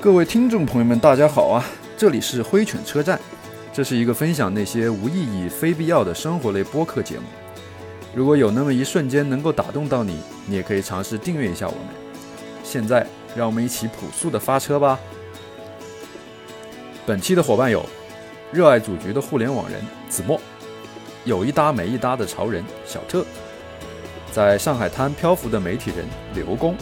[0.00, 1.64] 各位听众朋友们，大家好啊！
[1.96, 3.18] 这里是灰犬车站，
[3.72, 7.22] 这是一个分享那些无意义、非必要的生活类播客节目。
[8.14, 11.86] 如果有那么一瞬间能够打动到你，你也可以尝试订阅一下我们。
[12.62, 15.00] 现在，让我们一起朴素的发车吧。
[17.06, 17.84] 本期的伙伴有：
[18.50, 20.40] 热爱组局的互联网人子墨，
[21.26, 23.26] 有一搭没一搭的潮人小特，
[24.32, 26.74] 在上海滩漂浮的媒体人刘工。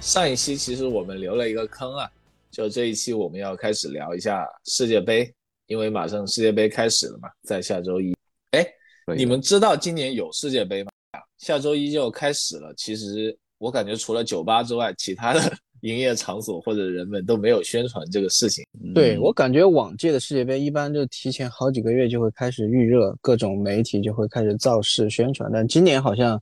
[0.00, 2.08] 上一期其实我们留了一个坑啊，
[2.52, 5.34] 就这一期我们要开始聊一下世界杯，
[5.66, 8.14] 因为马上世界杯开始了嘛，在下周一。
[8.50, 8.66] 哎，
[9.16, 10.90] 你们知道今年有世界杯吗？
[11.38, 12.72] 下周一就开始了。
[12.76, 15.40] 其实我感觉除了酒吧之外，其他的
[15.82, 18.64] 营业场所或者人们都没有宣传这个事情。
[18.94, 26.40] 对我感觉往届的世界杯一般就提前好几个月就会开始预热，各种媒体就会开始造势宣传，但今年好像。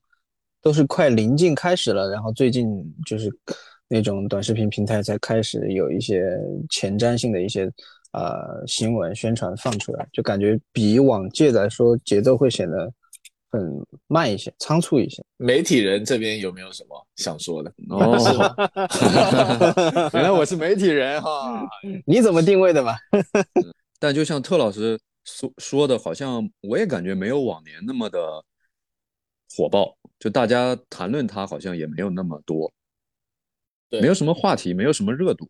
[0.65, 2.65] 都是快临近开始了，然后最近
[3.05, 3.29] 就是
[3.89, 6.23] 那种短视频平台才开始有一些
[6.71, 7.69] 前瞻性的一些
[8.13, 12.93] 呃新闻宣传放出来，就感觉比往届来说节奏会显得
[13.51, 15.23] 很慢一些，仓促一些。
[15.37, 17.73] 媒体人这边有没有什么想说的？
[17.91, 18.17] 哦，
[20.15, 21.69] 原来我是媒体人哈，
[22.07, 22.95] 你怎么定位的嘛？
[23.99, 28.45] 但就像特老师说说的，好像我也感觉没有往年那么的
[29.57, 29.97] 火爆。
[30.19, 32.73] 就大家谈论它，好像也没有那么多，
[33.91, 35.49] 对，没有什么话题，没有什么热度。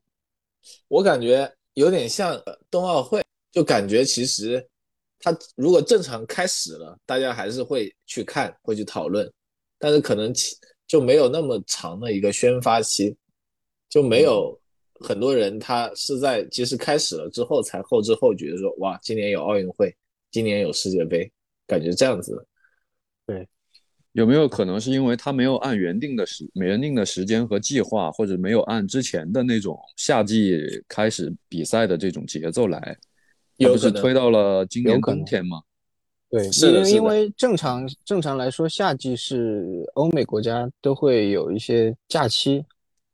[0.89, 4.67] 我感觉有点像冬奥会，就感觉其实
[5.19, 9.31] 它如果正常开始了，大家还是会去看，会去讨论，
[9.79, 10.33] 但是可能
[10.87, 13.17] 就没有那么长的一个宣发期，
[13.89, 14.59] 就没有
[15.01, 19.95] 很多人他是在其实开始了之后才后知后觉的说，哇，今年有奥运会，
[20.31, 21.31] 今年有世界杯，
[21.67, 22.47] 感觉这样子，
[23.27, 23.49] 对。
[24.13, 32.95] 有没有可能是因为他没有按原定的时、原定的时间和计划，或者没有按之前的那种夏季开始比赛的这种节奏来，
[33.57, 35.63] 有不是推到了今年冬天吗？
[36.29, 42.63] 对，因为因为正常正常来说，夏季是欧美国家都会有一些假期，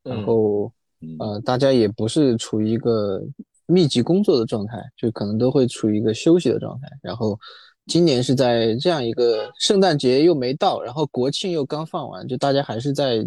[0.03, 0.73] 然后
[1.21, 3.23] 呃，大家也不是处于一个
[3.67, 7.39] 密集工作的状态，就可能都会处于一个休息的状态，然后。
[7.89, 13.27] 今年是在这样一个圣诞节又没到，然后国庆又刚放完，就大家还是在，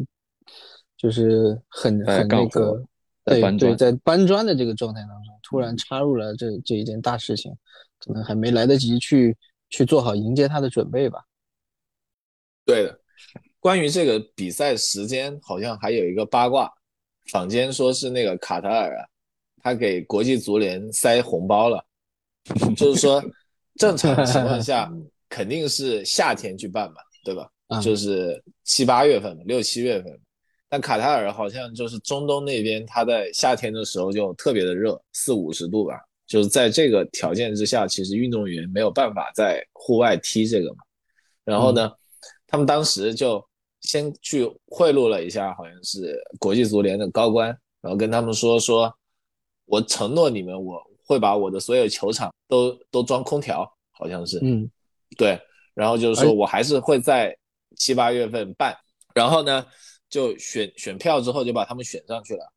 [0.95, 2.81] 就是很很那个，
[3.25, 7.51] 对对，在搬砖的这个状态当中，突然插入了这这一件大事情，
[7.97, 9.35] 可能还没来得及去
[9.71, 11.19] 去做好迎接他的准备吧。
[12.63, 12.99] 对的，
[13.59, 16.71] 关于这个比赛时间，好像还有一个八卦，
[17.31, 19.07] 坊间说是那个卡塔尔啊，
[19.63, 21.83] 他给国际足联塞红包了，
[22.77, 23.19] 就是说。
[23.75, 24.91] 正常情况 下
[25.29, 27.49] 肯定是夏天去办嘛，对吧？
[27.81, 30.19] 就是七八月份，六七月份。
[30.67, 35.95] 但卡塔尔好像就是中东那边，它在夏天的时候就特别的热，四五十度吧。
[36.27, 40.77] 就是在这个条件之下，其实运动员没有办法在户外踢这个嘛。
[41.43, 41.91] 然后呢，
[42.47, 43.41] 他们当时就
[43.81, 47.47] 先去贿赂了一下，好像是国际足联的高官，
[47.81, 48.93] 然后跟他们说说，
[49.65, 50.90] 我承诺你们，我。
[51.11, 54.69] 会把我的所有球场都都装空调，好像是，嗯，
[55.17, 55.37] 对，
[55.73, 57.37] 然后就是说我还是会在
[57.75, 58.73] 七八月份办，
[59.13, 59.65] 然后呢，
[60.09, 62.49] 就选选票之后就把他们选上去了，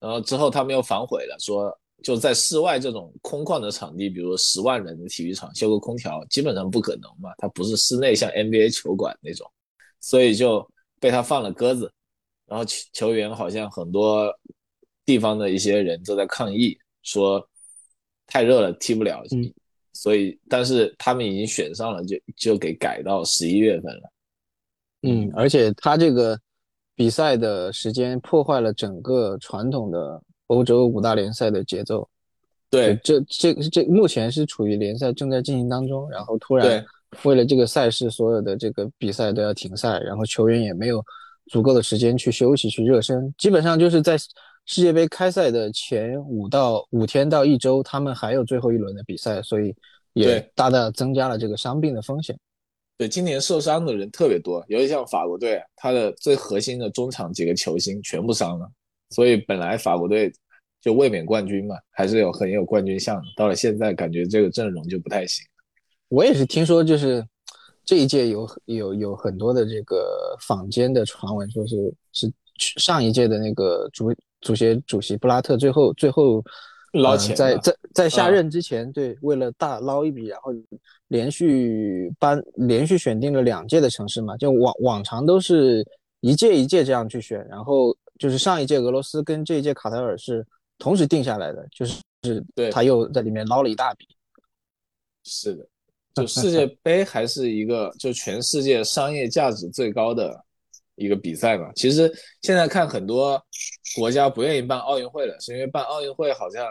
[0.00, 1.72] 然后之后他们又反悔了，说
[2.02, 9.48] 就在室外这种空旷的场地，比如十万人的体育场修个空调基本上不可能嘛，它不是室内像 NBA 球馆那种，
[10.00, 11.92] 所以就被他放了鸽子，
[12.44, 14.36] 然后球球员好像很多
[15.04, 17.46] 地方的一些人都在抗议说。
[18.30, 19.22] 太热了，踢不了，
[19.92, 24.12] 所以，但是他们已经选上了，就就给改到十一月份了。
[25.02, 26.38] 嗯，而且他这个
[26.94, 32.08] 比赛的时间破坏了整个传统的欧洲五大联赛的节奏。
[32.70, 36.86] 对，这这这目前是处于联赛正在进行当中，然后突然
[37.24, 41.04] 为了这个赛事，所有的这个比赛都要停赛，然后球员也没有
[41.48, 44.16] 足够的时间去休息去热身，基本上就是在。
[44.66, 49.74] 世界杯开赛的前五到五天到一周，他们还有最后一轮的比赛，所以
[50.12, 52.38] 也大大增加了这个伤病的风险。
[52.96, 58.70] 对，今年受伤的人特别多，尤其像法国队，他的最核心的中场几个球星全部伤了，
[59.08, 60.30] 所以本来法国队
[60.80, 63.22] 就卫冕冠军嘛，还是有很有冠军相的。
[63.36, 65.44] 到了现在，感觉这个阵容就不太行。
[66.08, 67.26] 我也是听说，就是
[67.84, 76.42] 这一届有有有很多的这个坊间的传闻，说是是上一届的那个足足协主席布拉特最后最后
[76.92, 80.52] 捞钱，在在在下任之前，对，为了大捞一笔，然后
[81.08, 85.86] 连续颁连续选定了两届的城市嘛，就往往常都是
[86.20, 90.46] 一届一届这样去选，然后就是上一届俄罗斯跟这一届卡塔尔是
[90.78, 94.06] 同时定下来的，就是是他又在里面捞了一大笔。
[95.24, 95.66] 是的。
[96.12, 100.44] 就世界杯还是一个就全世界商业价值最高的
[100.96, 101.70] 一个比赛嘛。
[101.76, 103.40] 其实现在看很多
[103.96, 106.66] 国家不愿意办奥运会了，是因为办奥运会好像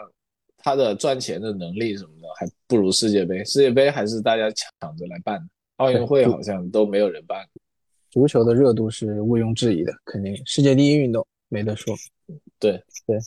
[0.56, 3.44] 它的赚钱的能力什么的还不如世界杯。
[3.44, 5.40] 世界杯还是大家抢着来办，
[5.76, 7.46] 奥运会好像都没有人办。
[8.10, 11.94] 足球的热度是毋庸置疑的，肯定世界第一运动没得说。
[12.58, 13.18] 对对，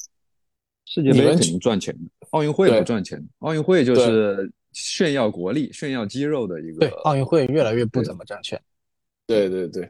[0.85, 3.21] 世界杯肯定赚钱的，奥运会不赚钱。
[3.39, 4.51] 奥运会就是。
[4.75, 6.79] 炫耀国力、炫耀肌肉的一个。
[6.79, 8.59] 对，奥运会越来越不怎么赚钱。
[9.27, 9.87] 对对对，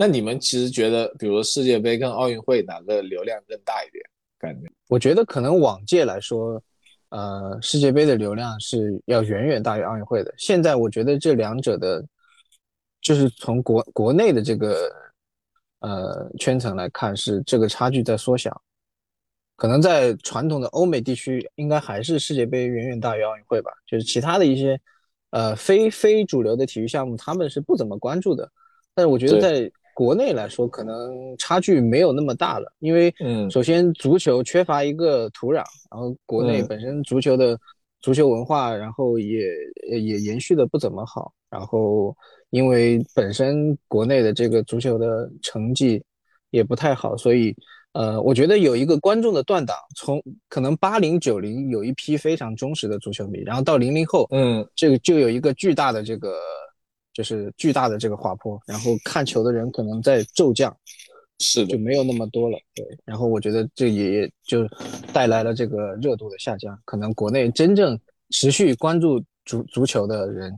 [0.00, 4.04] 那你们其实觉得，比如世界杯跟奥运会哪个流量更大一点？
[4.38, 4.70] 感觉？
[4.86, 6.62] 我觉得可能往届来说，
[7.08, 10.32] 呃，世界杯的流量是要远远大于奥运会的。
[10.38, 12.00] 现在我觉得这两者的，
[13.00, 14.88] 就是从国国内的这个
[15.80, 18.62] 呃圈层来看，是这个差距在缩小。
[19.56, 23.72] 可能在传统的欧美地区，应该还是世界杯远远大于奥运会吧。
[23.84, 24.80] 就是其他的一些，
[25.30, 28.48] 呃，非非主流的体育项目，他们是不怎么关注的。
[28.94, 29.68] 但是我觉得在
[29.98, 32.72] 国内来说，可能差距没有那么大了。
[32.78, 37.58] 因为，嗯，首先足球缺乏一个土壤，然后国内本身足球的
[38.00, 39.42] 足球文化，然后也
[39.90, 41.32] 也延续的不怎么好。
[41.50, 42.14] 然后，
[42.50, 46.00] 因为本身国内的这个足球的成绩
[46.50, 47.52] 也不太好，所以。
[47.94, 56.36] 呃，我觉得有一个观众的断档，从可能八零九零有一批非常忠实的足球迷，然后到零零后，嗯，这个就有一个巨大的这个，
[57.18, 60.74] 就是巨大的这个滑坡，然后看球的人可能在骤降，
[61.40, 64.64] 是的就没有那么多了，对，然后我觉得这也就
[65.12, 67.98] 带来了这个热度的下降，可能国内真正
[68.30, 70.56] 持续关注足足球的人，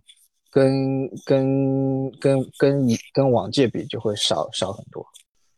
[0.50, 5.02] 跟跟跟跟跟往届比就会少少很多，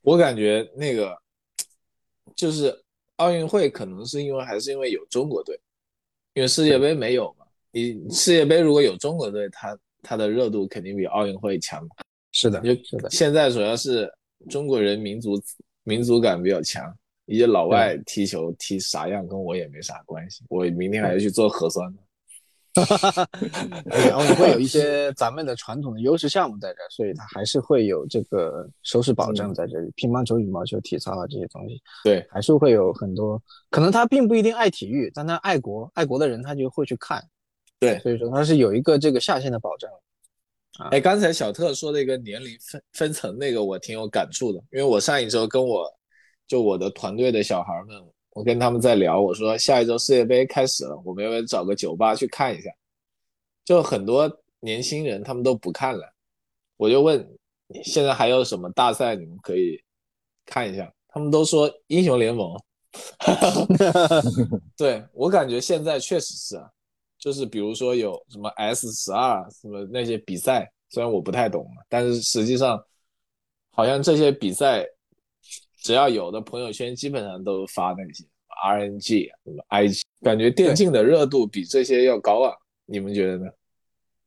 [0.02, 1.20] 我感觉那个。
[2.34, 2.74] 就是
[3.16, 5.60] 奥运会可能是因为还是因为有中国队，
[6.32, 7.44] 因为世界杯没有嘛。
[7.70, 11.86] 你世界杯如果有中国队，它它的热度肯定比奥运会强。
[12.32, 13.10] 是的，就是的。
[13.10, 14.10] 现在主要是
[14.50, 15.40] 中国人民族
[15.84, 16.92] 民族感比较强，
[17.26, 20.44] 一些老外踢球踢啥样跟我也没啥关系。
[20.48, 21.98] 我明天还要去做核酸呢。
[22.86, 23.28] 哈哈哈，
[23.84, 29.92] 然后会有一 些咱们的传统的优势项目在这，所以它还是会有这个收视保证在这里。
[29.94, 33.38] 乒乓球、羽毛球、体操啊这些东西，对，还是会有很多。
[33.68, 37.22] 可能他并不一定爱体育，但他爱国，爱国的人他就会去看。
[37.82, 39.90] 对，所以说它是有一个这个下限的保障。
[40.90, 45.92] 哎，刚才小特说的一个年龄分分层那个，我挺有感触的，因为我上一周跟我
[46.46, 47.96] 就我的团队的小孩们。
[48.34, 52.70] 我跟他们在聊，我说下一周世界杯开始了，我们要不要找个酒吧去看一下？
[53.62, 54.26] 就很多
[54.60, 56.10] 年轻人他们都不看了，
[56.78, 57.28] 我就问，
[57.84, 59.78] 现在还有什么大赛你们可以
[60.46, 60.90] 看一下？
[61.08, 62.58] 他们都说英雄联盟。
[64.78, 66.56] 对我感觉现在确实是，
[67.22, 72.84] 就是比如说有什么 S 十二什么那些比赛，虽然我不太懂，但是实际上
[73.70, 74.84] 好像这些比赛。
[75.84, 78.24] 只要有的朋友圈，基本上都发那些
[78.64, 82.54] RNG 什么 IG，感觉电竞的热度比这些要高啊！
[82.86, 83.50] 你们觉得呢？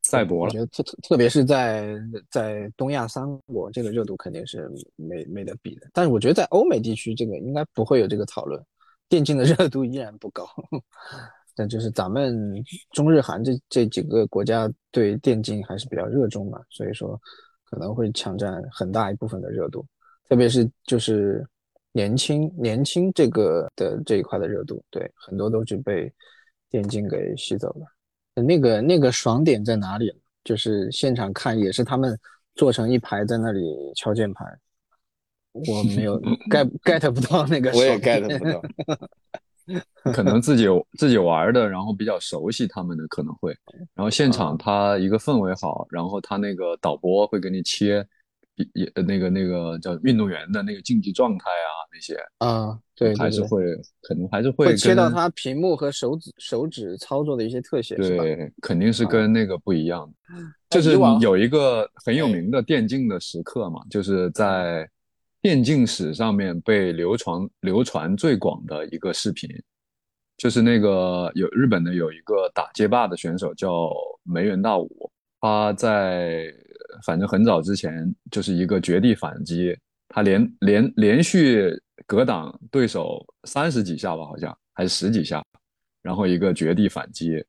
[0.01, 1.95] 赛博了，我觉得特特特别是在
[2.29, 5.89] 在东亚三国，这个热度肯定是没没得比的。
[5.93, 8.61] 但是我觉得在欧美地区，这个应该不会有这个讨论，
[9.07, 10.45] 电竞的热度依然不高。
[11.55, 12.53] 但就是咱们
[12.91, 17.19] 中日韩这这几个国家对电竞还是比较热衷嘛，所以说
[17.63, 19.85] 可能会抢占很大一部分的热度。
[20.27, 21.47] 特别是就是
[21.91, 26.11] 年轻年轻这个的这一块的热度，对很多都是被
[26.69, 28.43] 电竞给吸走了。
[28.43, 30.13] 那个那个爽点在哪里？
[30.43, 32.15] 就是现场看也是他们
[32.53, 33.61] 坐成一排在那里
[33.95, 34.45] 敲键盘，
[35.53, 36.21] 我没有
[36.51, 38.61] get get 不到那个，我也 get 不到。
[40.13, 40.65] 可能自己
[40.97, 43.55] 自己玩的，然后比较熟悉他们的可能会，
[43.93, 48.05] 然后现场他一个氛围好，然后他那个导播会给你切。
[48.73, 53.61] 也那个那个叫运动员的那个竞技状态啊，那些啊，对，还是会
[54.01, 59.05] 可能还是会切到他屏幕和手指手指操作的一些特写，对，肯定是？
[59.05, 60.37] 跟那个不一样的。
[60.69, 64.89] 就是有一个很有名的电竞的时刻嘛，就是在
[65.45, 69.47] 电竞史上面被流传流传最广的一个视频，
[70.37, 73.91] 就是那个有日本的有一个打街霸的选手叫
[74.23, 76.51] 梅原大武，他在
[77.05, 79.77] 反正很早之前就是一个绝地反击，
[80.09, 85.45] 他连连连续格挡对手三十几下吧，好像还是十几下，
[86.01, 87.45] 然后一个绝地反击。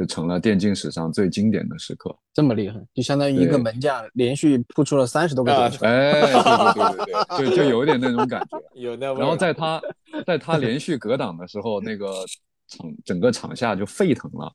[0.00, 9.12] 就成了电竞史上最经典的时刻，这么厉害，就相当于一个门将连续扑出了三十多个球，哎，对对对对 对，就就有点那种感觉， 有那。
[9.12, 9.78] 然后在他
[10.26, 12.24] 在他连续格挡的时候，那个
[12.66, 14.50] 场整个场下就沸腾了，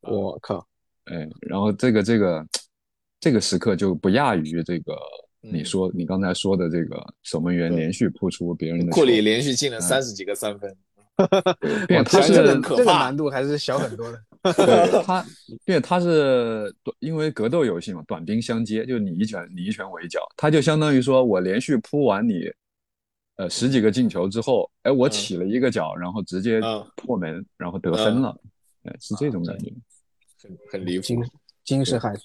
[0.00, 0.66] 我靠，
[1.04, 2.46] 哎，然后这个这个
[3.20, 4.96] 这个时刻就不亚于这个
[5.42, 10.74] 你说你刚才说的这个守门员连续扑出别人的，库里连续进了三十几个三分。
[12.04, 14.20] 他是这个这个难度还是小很多的。
[15.04, 15.24] 他
[15.64, 22.50] 因为他是短，因为格斗游戏嘛，短兵相接，就你一拳你一拳我一脚，他就相当于说我连续扑完你，
[23.36, 26.60] 呃十几个进球之后，哎我起了一个脚，然后直接
[26.96, 28.36] 破门，然后得分了，
[28.84, 29.72] 哎是这种感觉，
[30.42, 31.04] 很很离谱，
[31.64, 31.84] 惊。
[31.84, 32.24] 世骇俗。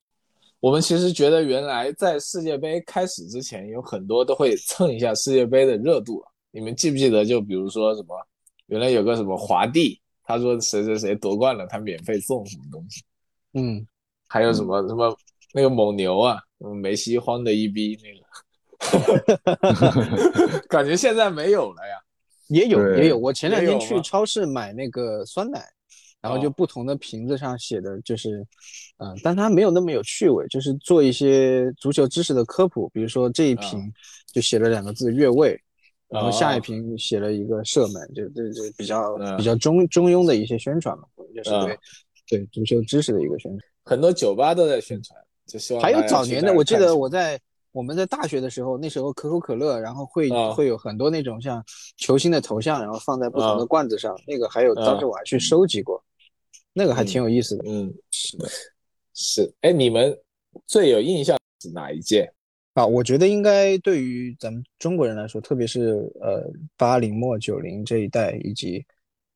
[0.60, 7.26] 我们其实觉得原来在世界杯开始之前，有很多都会蹭一下世界杯的热度，你们记不记得？
[7.26, 8.16] 就比如说什么？
[8.68, 10.01] 原来有个什么华帝，
[10.32, 13.04] 他说谁谁谁夺冠了，他免费送什么东西。
[13.54, 13.86] 嗯，
[14.28, 15.16] 还有什么什么
[15.54, 16.40] 那个蒙牛啊，
[16.82, 18.14] 梅西慌的一逼那
[19.36, 21.96] 个， 感觉现在没有了呀。
[22.48, 25.64] 也有也有，我前两天去超市买那个酸奶，
[26.22, 28.46] 然后就不同的瓶子上写的就是，
[28.98, 33.92] 嗯，但它没有那么有趣味，就是做一些足球知识的科普，比如说这一瓶
[34.34, 35.62] 就写了两个字越位。
[36.12, 41.80] 然后下一瓶写了一个射门，就这这比较比较中中庸的一些宣传嘛，就是对
[42.28, 43.70] 对足球知识的一个宣传。
[43.84, 47.40] 很多酒吧都在宣传，就希望还有早年的，我记得我在
[47.72, 51.64] 我们在大学的时候，那时候可口可乐，然后会会有很多那种像
[51.96, 56.04] 球星的头像，然后放在不同的罐子上，那个还有当时我还去收集过，
[56.74, 57.64] 那个还挺有意思的。
[57.66, 58.50] 嗯，是的，
[59.14, 59.54] 是。
[59.62, 60.16] 哎，你们
[60.68, 62.32] 最有印象是哪一届？
[62.74, 68.82] 啊，我觉得应该对于咱们中国人来说，特别是呃八零末九零这一代，以及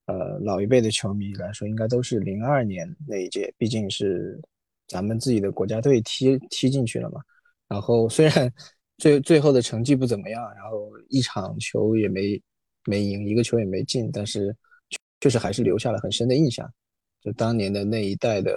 [0.06, 4.40] 呃老一辈的球迷来说，应该都是零二年那一届，毕竟是
[4.88, 7.20] 咱们自己的国家队踢踢进去了嘛。
[7.68, 8.50] 然后虽然
[9.00, 12.42] 最最后的成绩不怎么样，然后一场球也没
[12.86, 14.56] 没赢，一个球也没进，但是
[15.20, 16.66] 确实还是留下了很深的印象。
[17.22, 18.54] 就当年的那一代的，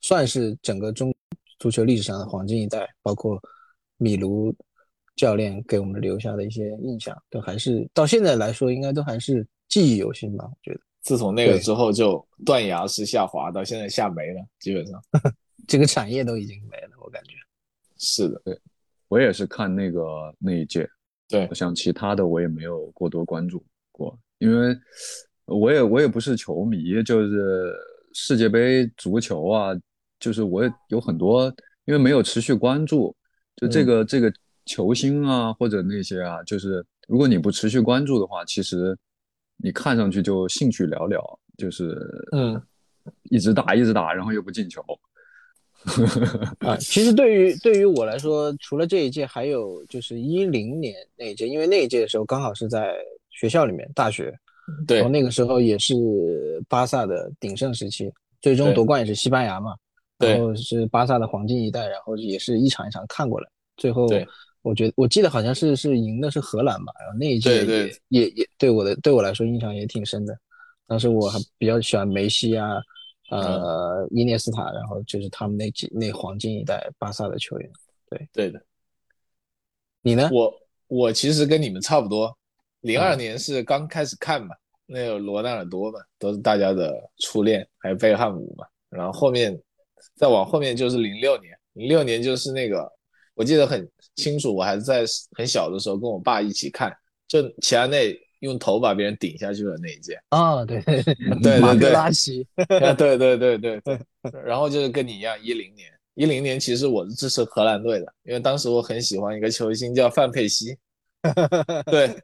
[0.00, 1.14] 算是整个中
[1.58, 3.38] 足球历史上的黄金一代，包括。
[4.02, 4.52] 米卢
[5.14, 10.44] 教练给我们留下的一些印象，都还是到现在来说，应该都还是记忆犹新吧。
[10.44, 15.00] 我觉得，自从那个之后就断崖式下滑，到现在下没了，基本上
[15.68, 16.90] 这个产业都已经没了。
[17.00, 17.30] 我感觉
[17.96, 18.58] 是的，对
[19.06, 20.88] 我也是看那个那一届，
[21.28, 24.76] 对，像其他的我也没有过多关注过，因为
[25.44, 27.72] 我也我也不是球迷，就是
[28.14, 29.70] 世界杯足球啊，
[30.18, 31.44] 就是我也有很多，
[31.84, 33.14] 因为没有持续关注。
[33.56, 34.32] 就这个这个
[34.66, 38.96] 球星啊，或者那些啊，就是如果你不持续关注的话，其实
[39.56, 41.20] 你看上去就兴趣寥寥，
[41.56, 41.96] 就是
[42.32, 42.60] 嗯，
[43.24, 44.82] 一直打一直打，然后又不进球。
[46.60, 52.94] 啊，其实对于对于我来说，除了这一届，还有就是一零年那一届，因为那一届的时候刚好是在
[53.30, 54.32] 学校里面，大学，
[54.86, 55.94] 对，然后那个时候也是
[56.68, 59.74] 巴萨的鼎盛时期，最终夺冠也是西班牙嘛。
[60.22, 64.06] 然后是巴萨的黄金一代，然后也是一场一场看过来，最后
[64.62, 70.38] 我觉得我记得好像是是赢的是荷兰吧，然后那一届也也也对我的对我来说印象也挺深的。
[70.86, 72.76] 当时我还比较喜欢梅西啊，
[73.30, 77.70] 呃伊涅斯塔，然后就是他们那几那黄金一代巴萨的球员。
[78.08, 78.62] 对对的，
[80.02, 80.30] 你呢？
[80.32, 80.54] 我
[80.86, 82.36] 我其实跟你们差不多，
[82.82, 84.54] 零二年是刚开始看嘛，
[84.86, 89.60] 那有罗纳尔多嘛，都是大家的初恋，还有贝克汉姆嘛，然后后面。
[90.14, 92.90] 再往后面就是零六年，零六年就是那个，
[93.34, 95.04] 我记得很清楚，我还是在
[95.36, 96.94] 很小的时候跟我爸一起看，
[97.26, 100.80] 就齐达内用头把别人顶下去的那一届啊，对。
[100.84, 101.04] 对
[101.42, 104.00] 对马格拉奇， 对对对对对，
[104.44, 110.76] 然后就是跟你一样，一零年，一零年其实我是支持荷兰队的，因为当时我很喜欢一个球星叫范佩西，
[111.90, 112.14] 对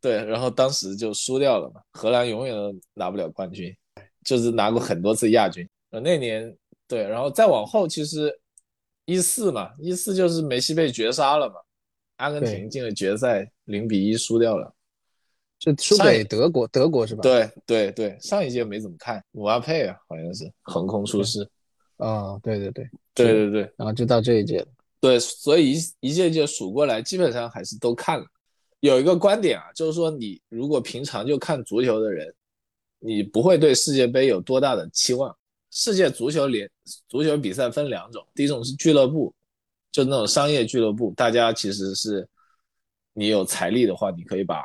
[0.00, 3.74] 对，然后当时就输掉了嘛，荷兰永远都拿不了冠军，
[4.24, 6.56] 就是拿过很多次亚军，呃那年。
[6.92, 8.38] 对，然后再往后，其实
[9.06, 11.54] 一四嘛，一四就是梅西被绝杀了嘛，
[12.16, 14.70] 阿根廷进了决赛，零比一输掉了，
[15.58, 17.22] 就输给德国，德国是吧？
[17.22, 21.48] 对对对，上一届没怎么看，姆巴佩啊，好像是横空出世。
[21.96, 24.62] 啊，对对对对对对，然后就到这一届
[25.00, 28.26] 对，所以一一届届数过来，基本上还是都看了。
[28.80, 32.34] 有一个观点啊，就是说你如果平常就看足球的人，
[32.98, 35.34] 你不会对世界杯有多大的期望。
[35.72, 36.70] 世界足球联
[37.08, 39.34] 足球比赛分两种，第一种是俱乐部，
[39.90, 42.28] 就那种商业俱乐部，大家其实是
[43.14, 44.62] 你有财力的话，你可以把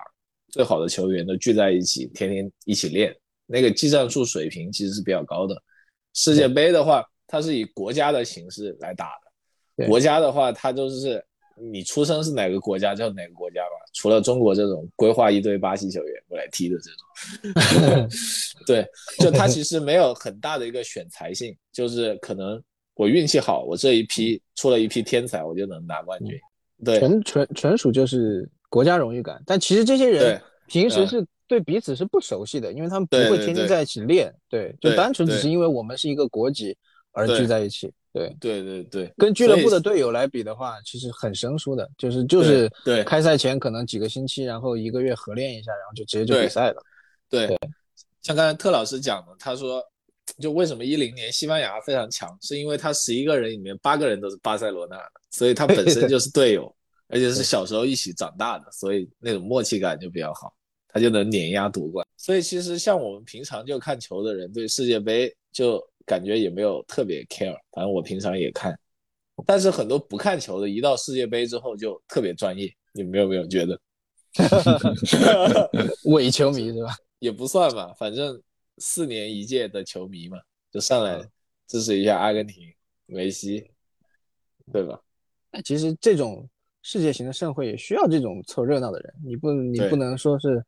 [0.49, 5.55] 最好的球员都聚在一起，天天一起练，那个技战术水平其实是比较高的。
[6.13, 9.13] 世界杯的话，它是以国家的形式来打
[9.75, 11.23] 的，国家的话，它就是。
[11.59, 18.10] 你出生是哪个国家就哪个国家吧，除了中国这种规划一堆巴西球员过来踢的这种，
[18.67, 18.86] 对，
[19.20, 22.62] 就他其实没有很大的一个选材性，就是可能
[22.96, 26.38] 我运气好，我这一批出了一批天才，我就能拿冠军。
[26.86, 29.41] 对，纯纯纯属就是国家荣誉感。
[29.46, 36.77] 但其实这些人平时是对彼此是不熟悉的，因为他们不会天天在一起练，对，就单纯只是因为我们是一个国籍
[37.13, 37.91] 而聚在一起。
[38.17, 46.81] 对对对对，跟俱乐部的队友来比的话，其实很生疏的，就是就是对开赛前可能几个星期，然后一个月合练一下，然后就直接就比赛了。
[47.29, 47.57] 对，
[48.21, 49.83] 像刚才特老师讲的，他说
[50.39, 56.74] 就为什么一零年西班牙非常强，是因为他十一个人里面八个人都是巴塞罗那的，所以他本身就是队友，
[57.07, 60.53] 而且是小时候一起长大的，所以那种默契感就比较好，
[60.88, 62.05] 他就能碾压夺冠。
[62.17, 65.81] 所以其实像我们平常就看球的人，对世界杯就。
[66.07, 68.79] 感觉也没有特别 care，反正我平常也看，
[69.45, 72.73] 但是很多不看球的，一到世界杯之后就特别专业。
[72.93, 73.79] 你们有没有觉得？
[76.05, 76.95] 伪球迷是吧？
[77.19, 78.41] 也不算吧，反正
[78.77, 80.39] 四年一届的球迷嘛，
[80.71, 81.21] 就上来
[81.67, 82.63] 支持一下阿根廷、
[83.05, 83.69] 梅西，
[84.71, 84.99] 对吧？
[85.51, 86.49] 那其实这种
[86.81, 90.63] 世界型的盛会也需要这种凑热闹的人，你不你不能说是。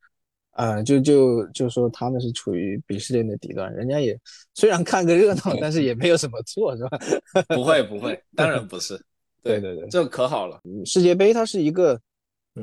[0.59, 4.19] 啊，就就就说他们是处于鄙视链的底端，人家也
[4.53, 6.99] 虽然看个热闹，但是也没有什么错，是吧？
[7.55, 9.01] 不会不会，当然不是。
[9.41, 10.59] 对对对，这可好了。
[10.85, 11.97] 世界杯它是一个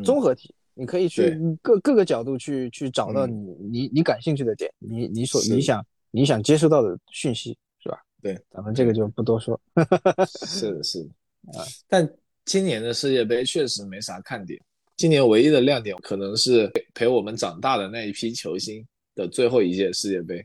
[0.04, 3.34] 综合体，你可以去各各个角度去去找到你
[3.72, 7.98] 你你感兴趣的点，你你所你想你想接收到的讯息，是吧？
[8.20, 9.58] 对，咱们这个就不多说。
[10.46, 11.64] 是的，是的啊。
[11.88, 12.06] 但
[12.44, 14.60] 今年的世界杯确实没啥看点。
[14.96, 20.38] 今年唯一的亮点可能是陪我们长大的那一批球星的最后一届世界杯，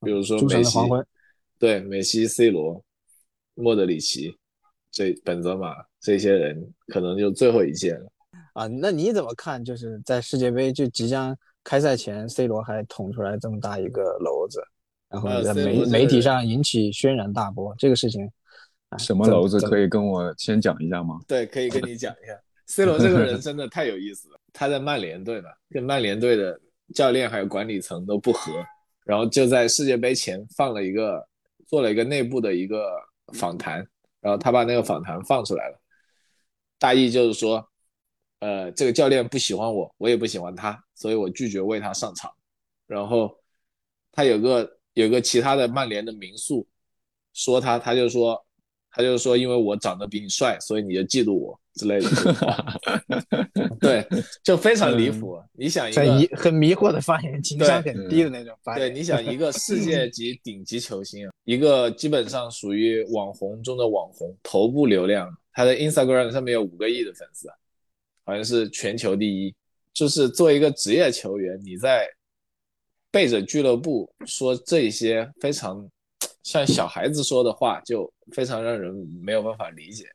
[0.00, 0.78] 比如说梅西，
[1.58, 2.82] 对梅西、C 罗、
[3.54, 4.34] 莫德里奇、
[4.90, 8.10] 这本泽马这些人，可能就最后一届了。
[8.54, 9.62] 啊，那你怎么看？
[9.62, 14.62] 就是在世界杯就即将开赛前，C 罗还捅出来这么大一个篓子，
[15.10, 18.26] 然后在媒媒体上引起轩然大波，这个事情，
[18.98, 19.60] 什么篓子？
[19.60, 21.20] 可以跟我先讲一下吗？
[21.28, 22.32] 对，可以跟你讲一下。
[22.68, 26.58] C 罗这个人 真的太有意思了，他在曼联队嘛，跟曼联队的
[26.94, 28.52] 教练还有管理层都不和，
[29.04, 31.26] 然后就在世界杯前放了一个，
[31.66, 32.88] 做了一个内部的一个
[33.32, 33.78] 访谈，
[34.20, 35.80] 然后他把那个访谈放出来了，
[36.78, 37.66] 大意就是说，
[38.40, 42.30] 呃，这个教练不喜欢我，我也不喜欢他，所以我拒绝为他上场。
[42.86, 43.34] 然后
[44.12, 46.66] 他有个有个其他的曼联的名宿
[47.32, 48.44] 说他，他就说。
[48.90, 52.08] 他就说，因为我长得比你帅，所以你就嫉妒我之类的。
[53.80, 54.04] 对，
[54.42, 55.40] 就非常离谱。
[55.52, 58.88] 你想一个很很迷惑的发言，情商很低的那种发言。
[58.88, 67.48] 对，你想一个世界级顶级球星，一个基本上属于网红中的网红，头部流量，他的 Instagram 上面有五个亿的粉丝，
[68.24, 69.54] 好像是全球第一。
[69.94, 72.06] 就是作为一个职业球员，你在
[73.10, 75.88] 背着俱乐部说这些非常。
[76.44, 78.90] 像小孩子说的话，就非常让人
[79.22, 80.06] 没有办法理解。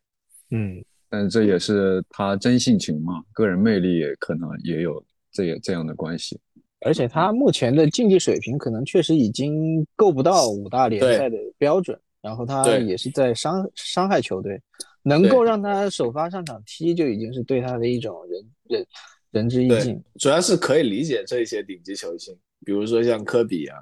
[0.49, 0.83] 嗯，
[1.15, 4.99] 但这也是他真性情嘛，个人魅力也可能也有
[5.31, 6.39] 这也这样的关系。
[6.79, 14.59] 而且他目前的竞技水平可能确实已经够不到五大联赛的标准，然后他也是在伤伤害球队，
[15.03, 18.87] 能够让他首发上场踢，就已经是对他的一种仁仁
[19.29, 20.03] 仁至义尽。
[20.15, 23.77] 主要是可以理解这些顶级球星，比如说像科比啊。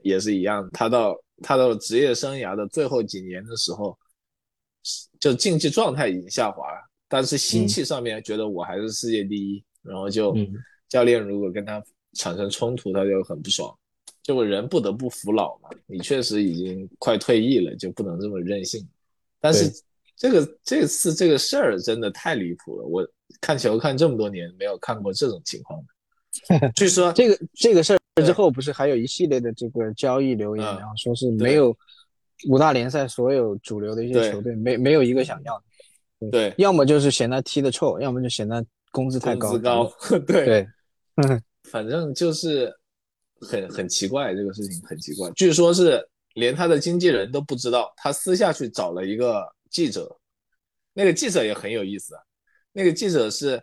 [0.00, 3.96] 也是一样，他到他到职业生涯的最后几年的时候，
[5.22, 10.36] 就竞技状态已经下滑了，但是心气上面觉得我还是世界第一，然后就
[10.88, 11.80] 教练如果跟他
[12.14, 13.72] 产生冲突，他就很不爽。
[14.20, 18.84] 就我人不得不服老嘛，你确实已经快退役了，就不能这么任性。
[19.38, 19.70] 但是
[20.16, 23.08] 这个这次这个事儿真的太离谱了，我
[23.40, 25.80] 看球看这么多年没有看过这种情况。
[26.74, 27.98] 据说这个这个事儿。
[28.22, 31.74] 之后不是还有一系列的这个交易留言，然后说是没有
[32.48, 35.62] 五大联赛所有主流的一些球队没没有一个想要
[36.20, 39.48] 的，对，要么就是嫌他踢的臭，要么就嫌他工资太高。
[39.50, 39.92] 工资高，
[40.26, 40.68] 对对，
[41.64, 42.72] 反正就是
[43.40, 45.30] 很很奇怪，这个事情很奇怪。
[45.32, 50.16] 据说是连他的经纪人都不知道，他私下去找了一个记者，
[50.92, 52.22] 那个记者也很有意思啊，
[52.72, 53.62] 那个记者是，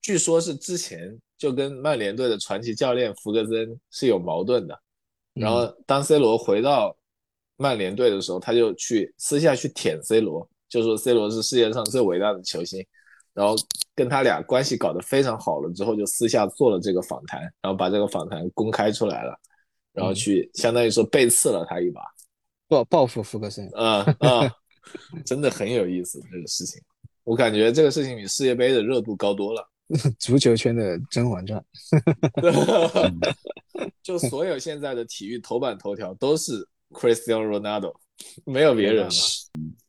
[0.00, 4.78] 据说是之前就跟曼联队的传奇教练弗格森是有矛盾的，
[5.34, 6.95] 然后当 C 罗回到
[7.56, 12.84] 曼联队的时候，他就去私下去舔 C 罗，就说 C 罗是世界上最伟大的球星，
[13.34, 13.54] 然后
[13.94, 19.38] 跟他俩关系搞得非常好了之后，就私下做了这个访谈，然后把这个访谈公开出来了，
[19.92, 22.00] 然后去相当于说背刺了他一把，
[22.68, 24.50] 报报复福克森，嗯嗯。
[25.26, 26.80] 真的很有意思，这个事情，
[27.24, 29.68] 我感觉这个事情比世界杯的热度高多了。
[30.16, 31.60] 足球圈的《甄嬛传》，
[34.04, 37.94] 就所有现在的体育头版头条都是 Cristiano Ronaldo，
[38.44, 39.10] 没有别人了。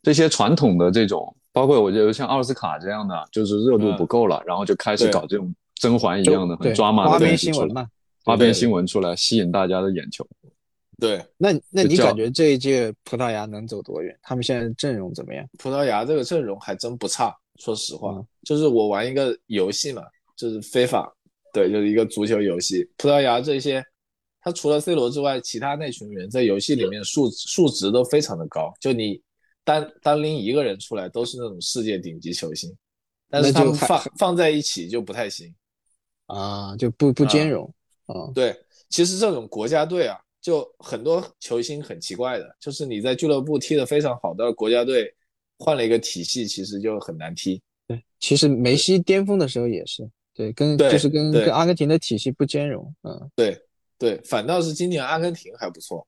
[0.03, 7.87] 这些传统的这种，包括我觉得像奥斯卡这样的，就是热度不够了，然后就开始搞这种甄嬛一样的很抓马的东西出来，
[8.23, 10.25] 花边新闻出来吸引大家的眼球。
[10.99, 14.17] 对，那那你感觉这一届葡萄牙能走多远？
[14.23, 15.47] 他们现在阵容怎么样？
[15.59, 20.01] 葡萄牙这个阵容还真不差，说实话，就是我玩一个游戏嘛，
[20.35, 21.13] 就是非法，
[21.53, 22.89] 对，就是一个足球游戏。
[22.97, 23.83] 葡萄牙这些，
[24.47, 29.21] 他除了 C 罗之外，其他那群人在游戏里面数数值都非常的高，就你
[29.65, 32.73] 单单拎一个人出来都是那种世界顶级球星，
[33.29, 35.53] 但是他们放放在一起就不太行
[36.27, 37.65] 啊，就不不兼容
[38.05, 38.31] 啊。
[38.33, 38.57] 对，
[38.89, 40.17] 其实这种国家队啊。
[40.39, 45.13] 就很多球星很奇怪的，就是你在俱乐部踢得非常好的国家队，
[45.57, 47.61] 换了一个体系，其实就很难踢。
[47.85, 52.95] 对，其实梅西巅峰的时候也是，对，跟就是跟跟阿根廷的体系不兼容。
[53.01, 53.59] 嗯，对
[53.97, 56.07] 对，反倒是今年阿根廷还不错。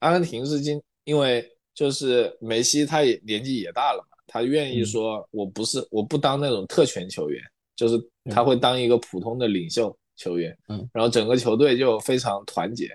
[0.00, 7.42] 阿根廷是今因为就是梅西他也年纪也大了嘛，他愿意说我不是我不当那种特权球员，
[7.76, 7.98] 就是
[8.30, 10.56] 他会当一个普通的领袖球员。
[10.68, 12.86] 嗯，然后整个球队就非常团结。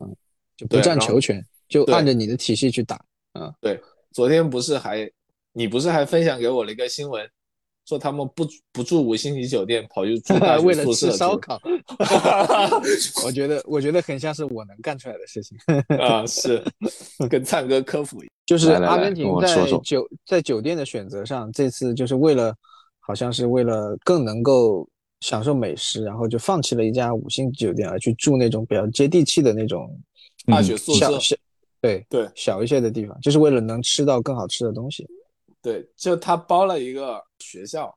[0.00, 0.16] 嗯
[0.56, 3.04] 就不占球权，就按着你的体系去打。
[3.32, 3.80] 嗯，对。
[4.12, 5.10] 昨天不是还，
[5.52, 7.28] 你不是还分享给我了一个新闻，
[7.86, 11.60] 说他们不不住五星级酒店，跑去住大 学宿舍烧烤。
[13.24, 15.56] 我觉得，我觉得很像是我能干出来的事情。
[15.98, 16.62] 啊， 是
[17.28, 22.54] 跟灿哥科普一就是阿根廷在酒在酒店的选择上，这次就是为了，
[23.00, 24.88] 好像是为了更能够
[25.20, 29.90] 享受美食，然后就放弃了一家五星级酒店，而去住那种比较接地气的那种。
[30.46, 31.34] 大学宿舍，
[31.80, 35.08] 对对，小一些的地方，就是为了能吃到更好吃的东西。
[35.64, 37.90] 对，就他包了一个学校，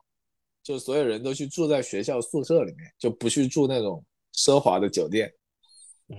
[0.64, 4.02] 就所有人都去住在学校宿舍里面，就不去住那种
[4.34, 5.30] 奢华的酒店。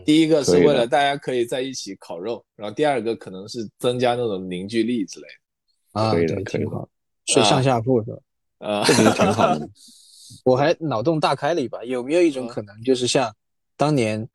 [0.05, 6.01] 第一个是为了大家可以在一起烤肉，然后第二个可能是增加那种凝聚力之类的。
[6.01, 6.87] 啊，可以的，挺好。
[7.25, 8.19] 睡上下铺是吧？
[8.59, 9.67] 啊，这个挺好的。
[10.45, 13.35] 我还脑洞大开了一把，有没有一种可能，就是像
[13.75, 14.29] 当年？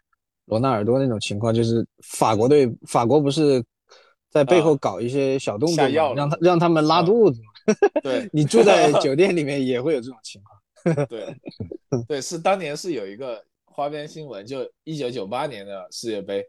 [0.48, 3.64] 罗纳尔多那种情况，就是法国队，法国不是
[4.34, 7.76] 在背后搞一些小动作，让他让他们拉肚子吗？
[8.02, 11.06] 对，你住 在酒店里面也会有这种情况。
[11.08, 11.36] 对，
[12.08, 16.44] 对，是当年是有一个花边新闻，就一九九八年的世界杯，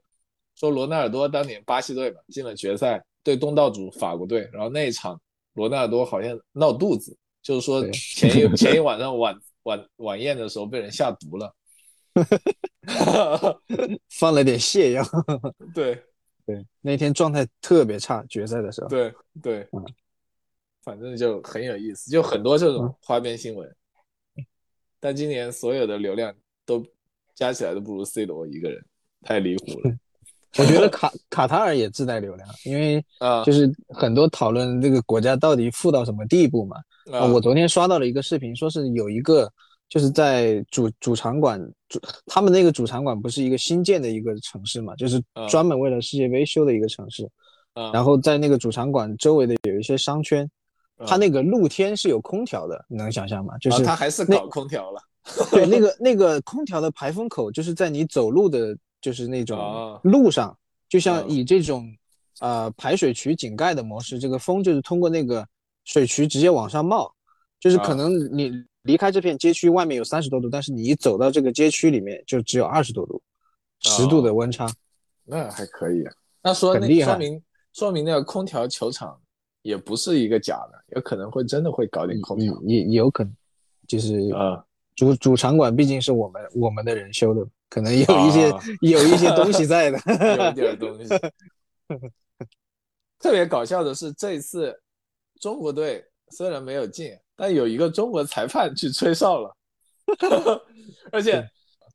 [0.57, 5.21] 说罗纳尔多当年巴西队嘛进了决赛，对东道主法国队，然后那一场
[5.53, 11.55] 罗纳尔多好像闹肚子，就是说前一前一晚上晚晚晚宴的时候被人下毒了。
[14.09, 15.05] 放了点泻药，
[15.75, 16.01] 对
[16.47, 19.85] 对，那天状态特别差，决赛的时候，对对，嗯，
[20.83, 23.75] 反正就很有意思，就很多这种花边新闻。
[25.01, 26.85] 但今年所有的流量都
[27.35, 28.85] 加起来都不如 C 罗一个人，
[29.23, 29.95] 太离谱了。
[30.59, 36.77] 我觉得卡卡塔尔也自带流量，因为 啊，就是很多讨论这个国家到底富到什么地步嘛。
[37.13, 39.51] 啊，我昨天刷到了一个视频，说是有一个。
[39.89, 47.31] 就是在主主场馆主，他们那个主场馆不是一个新建的一个城市嘛，就是专门为了世界杯修的一个城市。
[47.93, 50.51] 然后在那个主场馆周围的有一些商圈，
[51.07, 53.57] 它那个露天是有空调的，你能想象吗？
[53.59, 55.01] 就是它还是搞空调了。
[55.51, 60.57] 对，那个那个空调的排风口就是在你走路的，就是那种路上，
[60.89, 61.87] 就像以这种
[62.41, 65.47] 呃排水渠井盖的模式，这个风就是通过那个
[65.85, 67.13] 水渠直接往上冒，
[67.61, 68.51] 就是可能你。
[68.85, 73.21] 离开这片街区，外面有三十多度，但是你一走到这个街区里面，就只有二十多度，
[73.81, 74.67] 十度的温差，
[75.25, 76.05] 那还可以。
[76.43, 77.43] 那说那说明
[77.73, 79.19] 说明那个空调球场
[79.63, 83.35] 也不是一个假的，有可能会真的会搞点空调，也有可能，
[83.89, 84.63] 就是呃，
[84.95, 89.99] 主主场馆毕竟是我们我们的人修的，可能有一些有一些东西在的，
[90.49, 91.09] 有点东西。
[93.19, 94.79] 特别搞笑的是，这一次
[95.41, 97.17] 中国队虽然没有进。
[97.37, 99.57] 但有一个中国裁判去吹哨了，
[101.11, 101.49] 而且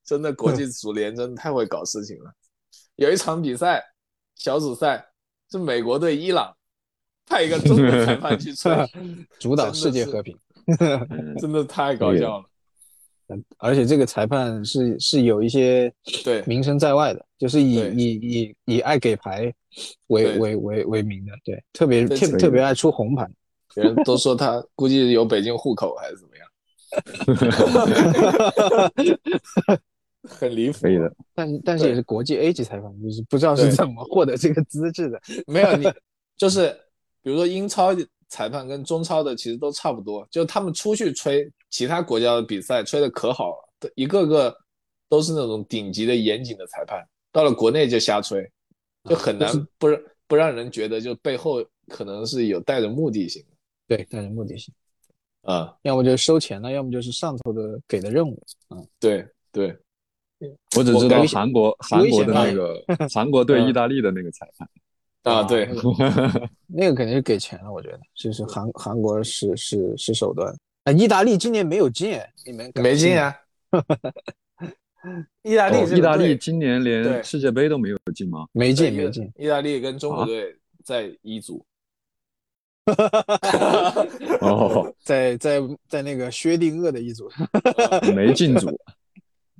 [0.04, 2.32] 真的国际足联真的太会搞事情了。
[2.95, 3.84] 有一场比赛
[4.36, 5.06] 小组赛
[5.52, 6.56] 是美国对伊朗，
[7.25, 8.71] 派一个中国裁判去吹
[9.39, 10.38] 主导世界和平，
[11.39, 12.45] 真的太搞笑了。
[13.60, 16.41] 而且这个裁判是是有一些对。
[16.47, 18.13] 名声在外的，就是以以。
[18.13, 19.54] 以以爱给牌
[20.08, 23.30] 为为为为名的，对，特别特特别爱出红牌，
[23.79, 26.45] 别人都说他估计有北京户口还是怎么样，
[30.27, 31.15] 很离谱的。
[31.33, 35.21] 但但是也是国际 A 级裁判，就是不知道是怎么获得这个资质的。
[35.47, 35.85] 没有你，
[36.37, 36.75] 就是
[37.21, 37.95] 比如说英超
[38.27, 41.49] 裁判跟中超的其实都差不多，就他们出去吹。
[41.71, 44.57] 其他国家的比赛吹的可好了，一个个
[45.07, 48.51] 都是那种顶级的严谨的裁判，到了国内就瞎吹，
[49.07, 53.48] 就很难不让不让人觉得就背后可能是有带着目的性的，
[53.89, 54.71] 对，带着目的性，
[55.41, 59.75] 啊，要么就收钱了，要么就是上头的给的任务，啊，对对，
[60.78, 64.69] 我只知道韩国韩国的那个韩国对意大利的那个裁判，
[65.23, 65.67] 啊对，
[66.69, 70.56] 那个肯定是给钱了，我觉得就是韩韩国是是是手段。
[70.84, 73.36] 啊，意大利今年没有进，你们没进啊？
[75.41, 78.45] 意大利，意大利今年连世界杯都没有进吗？
[78.52, 79.32] 没进，没进。
[79.36, 81.65] 意大利跟中国队在一组。
[84.41, 87.30] 哦， 在在在那个薛定谔的一组，
[88.15, 88.67] 没进组，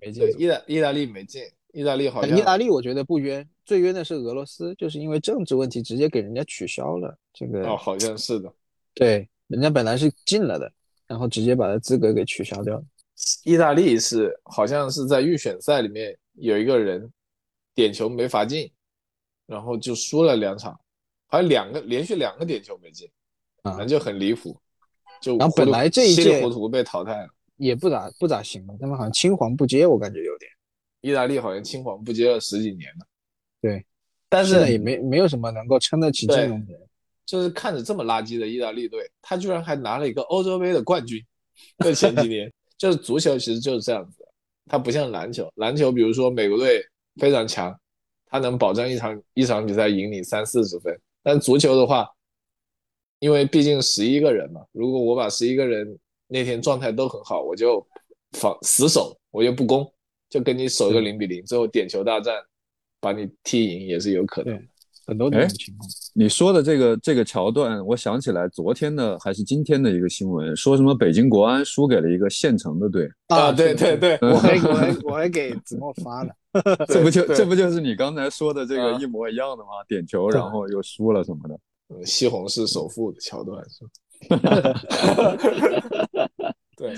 [0.02, 0.24] 没进。
[0.38, 2.38] 意大意大利没进，意大利好像。
[2.38, 7.68] 意大利我觉得不冤，最冤的是俄罗斯，就是因为政治问题直接给人家取消了这个。
[7.68, 8.54] 哦，好像是的。
[8.94, 10.72] 对，人家本来是进了的。
[11.08, 12.84] 然后直接把他资格给取消掉了。
[13.44, 17.12] 意大利是好像是在预选赛里面有一个人
[17.74, 18.72] 点球没罚进，
[19.48, 20.80] 然后就输了两场，
[21.26, 23.10] 好像两个连续两个点球没进，
[23.64, 24.58] 反正就很离谱。
[25.22, 28.74] 就然后本来这一届糊涂被淘汰了，也不咋不咋行了。
[28.80, 30.50] 他们好像青黄不接，我感觉有点。
[31.02, 33.06] 意大利好像青黄不接了十几年了。
[33.62, 33.86] 对，
[34.30, 36.82] 但是也没没有什么能够撑得起这种的人。
[37.26, 41.24] 就是看着这么垃圾的意大利队，他居然还拿了一个欧洲杯的冠军。
[41.78, 44.26] 在前几年， 就是足球其实就是这样子，
[44.66, 45.52] 它不像篮球。
[45.56, 46.82] 篮球比如说美国队
[47.18, 47.78] 非常强，
[48.26, 50.98] 他能保证一场一场比赛赢你三四十分。
[51.22, 52.08] 但足球的话，
[53.20, 57.86] 因为毕竟十一个人嘛，如果我把十一个人那天状态都很好，我就
[58.34, 59.86] 防死守，我就不攻，
[60.30, 62.36] 就跟你守一个零比零，最后点球大战
[63.02, 64.62] 把你踢赢也是有可能。
[65.06, 76.32] 很多种情况，你说的这个这个桥段，我想起来昨天的还是今天的一个新闻，说什么北京国安输给了一个县城的队啊，对对对， 我还我还我还给子墨发了，
[76.88, 79.70] 这不就这不就是你刚才说的这个一模一样的吗？
[79.88, 81.60] 点球然后又输了什么的，
[82.06, 83.84] 西红柿首富的桥段是
[84.30, 84.40] 吧？
[86.76, 86.94] 对，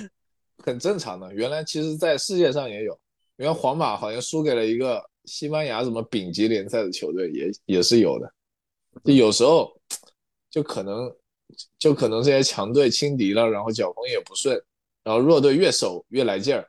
[0.58, 1.34] 很正常的。
[1.34, 2.99] 原来其实，在世界上也有，
[3.38, 5.04] 原来皇马好像输给了一个。
[5.25, 8.34] 西班牙什么丙级联赛的球队也也是有的，
[9.04, 9.71] 就有时候
[10.49, 11.15] 就可能
[11.77, 14.60] 就可能这些强队轻敌了，然后脚风也不顺，
[15.04, 16.67] 然后弱队越守越来劲儿，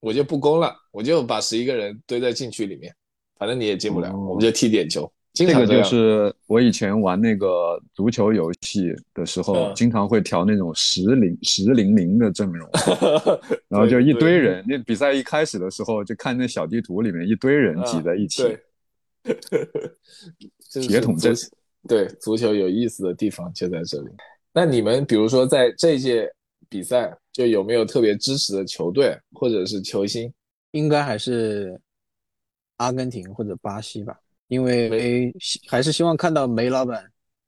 [0.00, 2.90] 我就不攻了，我就把十一个人堆在禁区里面，
[3.36, 5.12] 反正你也进不了，我们就踢点球。
[5.34, 12.70] 这个就是我以前玩那个足球游戏的时候，经常会调那种十零十零零的阵容，
[13.66, 14.64] 然后就一堆人。
[14.64, 18.56] 那比赛一开始的时候，就看那小地图里面一堆人挤在一起，
[20.86, 21.34] 铁桶 阵。
[21.88, 24.10] 对，足球有意思的地方就在这里。
[24.52, 26.32] 那你们比如说在这届
[26.68, 30.32] 比赛，就有没有特别支持的球队或者是球星？
[30.70, 31.76] 应该还是
[32.76, 34.16] 阿根廷或者巴西吧。
[34.48, 35.32] 因为
[35.66, 37.04] 还是希望看到梅老板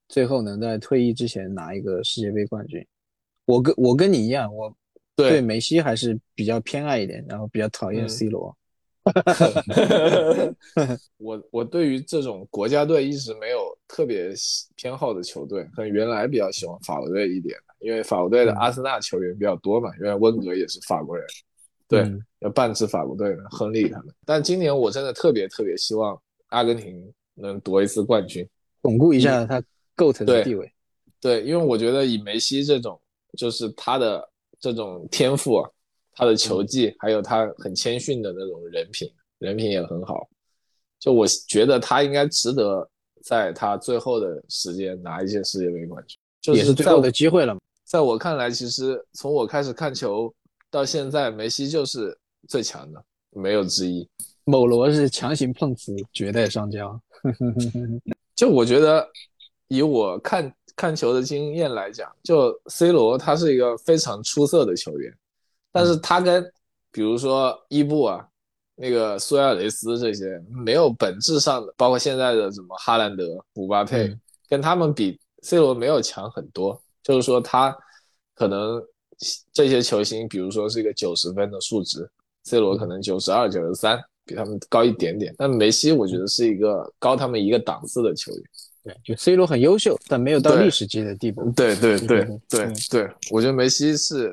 [0.09, 2.85] 最后能在退役之前拿一个世界杯冠军。
[3.45, 4.75] 我跟我跟你一样，我
[5.15, 8.57] 对梅西还是比较偏爱一点，然后比较讨厌 C 罗。
[11.19, 14.33] 我我对于这种国家队一直没有特别
[14.75, 21.25] 偏好的球队，可能原来比较喜欢法国队一点，因为法国队的阿森纳球员比较多嘛，因为温格也是法国人，
[21.87, 24.13] 对，要半支法国队的亨利他们。
[24.25, 26.21] 但今年我真的特别特别希望。
[26.49, 28.49] 阿根廷能夺一次冠军，
[28.83, 29.63] 巩固一下他
[29.97, 30.73] GOAT 的地位。
[31.21, 33.01] 对，因为我觉得以梅西这种，
[33.37, 34.29] 就是他的
[34.61, 35.71] 这种天赋啊，
[36.13, 40.29] 他的球技，还有他很谦逊的那种人品，人品也很好。
[40.99, 42.89] 就我觉得他应该值得
[43.23, 47.57] 在他最后的时间拿一届世界杯冠军，也是最后的机会了。
[47.85, 50.33] 在我看来，其实从我开始看球
[50.71, 52.17] 到现在，梅西就是
[52.49, 54.09] 最强的，没有之一。
[54.47, 56.99] 某罗是强行碰瓷，绝代双骄。
[58.35, 59.07] 就我觉得，
[59.69, 65.13] 以我看看球的经验来讲，就 C 罗他是一个非常出色的球员，
[65.73, 66.49] 但是他跟
[66.93, 68.25] 比如说伊布啊、
[68.77, 74.17] 那个苏亚雷斯这些没有本质上的，包括现在的什么哈兰德、姆巴佩，
[74.49, 77.77] 跟他们比 C 罗没有强很多，就是说他
[78.35, 78.81] 可能
[79.53, 82.09] 这些球星，比如说是一个九十分的数值
[82.45, 85.35] ，C 罗可能九十二、九十三，比他们高一点点。
[85.39, 88.43] 但梅西我觉得是一个高他们一个档次的球员。
[88.83, 91.51] 对，就 C 罗很优秀，但没有到历史级的地步。
[91.53, 94.33] 对对对对对，我觉得梅西是，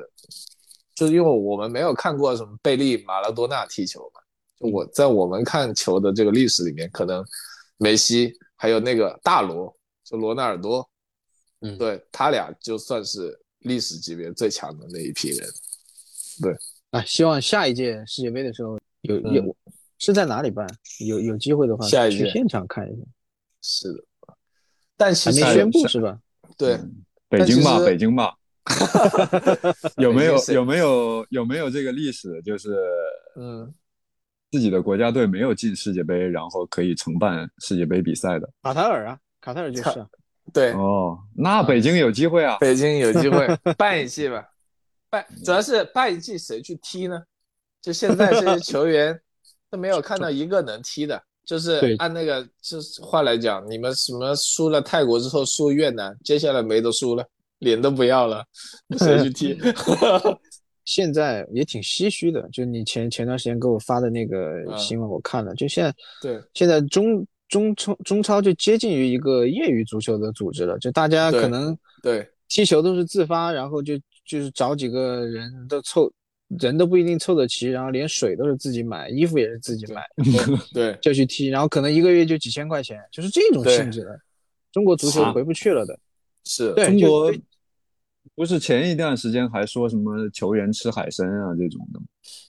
[0.94, 4.20] 就是因为我们没有看过什么贝利、马拉多纳踢球嘛，
[4.60, 7.24] 就我在我们看球的这个历史里面，可能
[7.78, 10.88] 梅西还有那个大罗，就罗纳尔多，
[11.62, 15.48] 嗯，对他俩就算是历史级别最强的那一批人。
[16.40, 16.56] 对，
[16.90, 19.56] 啊，希望下一届世界杯的时候有有
[19.98, 20.66] 是在哪里办？
[21.06, 23.02] 有有机会的话，下一届现场看一下。
[23.62, 24.04] 是的。
[24.96, 26.18] 但其实还没宣布是吧？
[26.56, 26.78] 对，
[27.28, 28.34] 北京吧，北京吧。
[29.98, 32.40] 有没有有没有有没有这个历史？
[32.42, 32.76] 就是
[33.36, 33.72] 嗯，
[34.50, 38.48] 自己的国家队没有进世界杯，然后可以承办世界杯比赛的。
[38.62, 40.06] 卡塔尔啊，卡塔尔就是。
[40.52, 42.58] 对哦，那北京有机会啊！
[42.60, 44.46] 北京有机会办一季吧，
[45.08, 47.22] 办主要是办一季谁去踢呢？
[47.80, 49.18] 就现在这些球员
[49.74, 51.20] 都没有看到一个能踢的。
[51.44, 57.26] 就是按那个就是话来讲，你们什么输了泰国之后输越南，接下来没得输了，
[57.58, 58.42] 脸都不要了，
[58.98, 59.58] 谁去踢？
[60.86, 76.10] 现在也挺唏嘘的，就你前前段时间给我发的那个新闻，我看了，就现在对现在中中超中超就接近于一个业余足球的组织了，就大家可能对踢球都是自发，然后就就是找几个人都凑。
[76.58, 80.02] 人都不一定凑得齐，然后连水都是自己买，衣服也是自己买
[80.72, 84.18] 对，就去踢，然后可能一个月就几千块钱，就是这种性质的。
[84.72, 85.98] 中国足球回不去了的，
[86.44, 87.32] 是中国
[88.34, 92.00] 不是前一段时间还说什么球员吃海参啊这种的，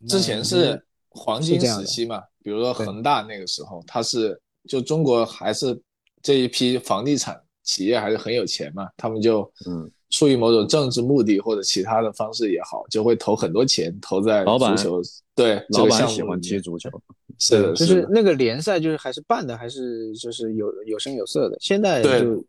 [0.07, 5.79] 之前是黄金时期嘛，比如说恒大那个时候，他是就中国还是
[6.21, 9.91] 这一批房地产企业还是很有钱嘛，他们就嗯。
[10.15, 15.01] 出于某种政治目的或者其他的方式也好，就会投很多钱投在足球。
[15.35, 16.89] 对，老板喜欢踢足球，
[17.37, 21.57] 是的，就是那个联赛，就是还是办的，还是就是有有声有色的。
[21.59, 22.41] 现在就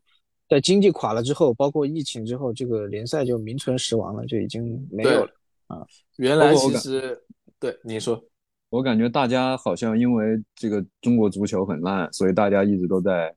[0.48, 5.30] 在经济垮了之后，包括疫情之后，这个联赛就名存实亡了，就已经没有了
[5.66, 5.84] 啊。
[6.18, 7.20] 原来其实
[7.58, 8.22] 对你说，
[8.70, 13.34] 我感觉大家好像因为这个中国足球很烂，所以大家一直都在。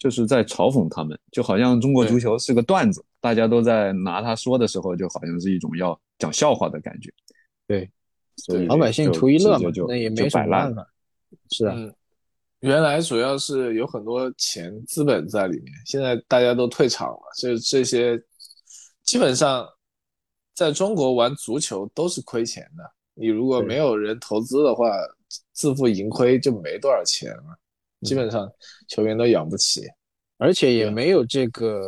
[0.00, 7.12] 就是在嘲讽他们，就好像中国足球是个段子，大家都在拿他说的时候，就好像是一种要讲笑话的感觉。
[7.66, 7.90] 对，
[8.36, 10.86] 所以老百姓图一乐嘛，那也没什么办法。
[11.50, 11.76] 是啊，
[12.60, 18.18] 原来主要是有很多钱资本在里面，现在大家都退场了，所以这些
[19.02, 19.68] 基本上
[20.54, 22.84] 在中国玩足球都是亏钱的。
[23.14, 24.90] 你如果没有人投资的话，
[25.52, 27.58] 自负盈亏就没多少钱了。
[28.02, 28.48] 基本上
[28.86, 29.82] 球员都养不起，
[30.36, 31.82] 而且也没有这个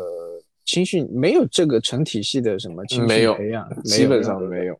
[0.64, 4.79] 青训，没有这个成体系的什么青训培养，基本上没有。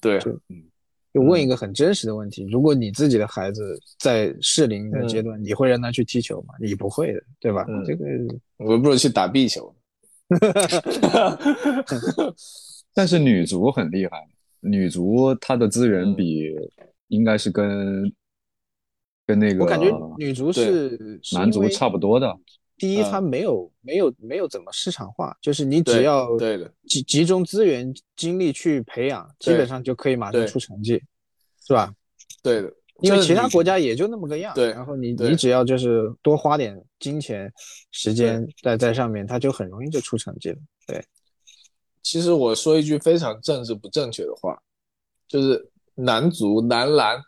[0.00, 0.64] 对，嗯，
[1.12, 6.54] 就问一个很真实的问题：如果你自己的孩子在适龄的阶段，你会让他去踢球吗？
[6.60, 7.66] 你不会的，对吧？
[7.86, 8.04] 这个
[8.56, 9.74] 我不如去打壁球。
[12.94, 14.26] 但是女足很厉害，
[14.60, 16.54] 女足她的资源比
[17.08, 18.12] 应该是跟。
[19.28, 22.32] 跟那个，我感觉女足是男足差不多的。
[22.76, 31.02] 第一，它没有没有没有怎么市场化，就是你只要对的集集中资源精力去培养，基本上就可以马上出成绩，
[31.66, 31.92] 是吧？
[32.42, 34.54] 对的，因为其他国家也就那么个样。
[34.54, 37.52] 对，然后你你只要就是多花点金钱
[37.92, 40.58] 时间在在上面，它就很容易就出成绩了。
[40.86, 41.04] 对，
[42.02, 44.56] 其实我说一句非常政治不正确的话，
[45.26, 47.20] 就是男足男篮。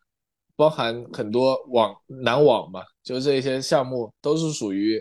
[0.57, 5.01] 包含很多网男网嘛，就这些项目都是属于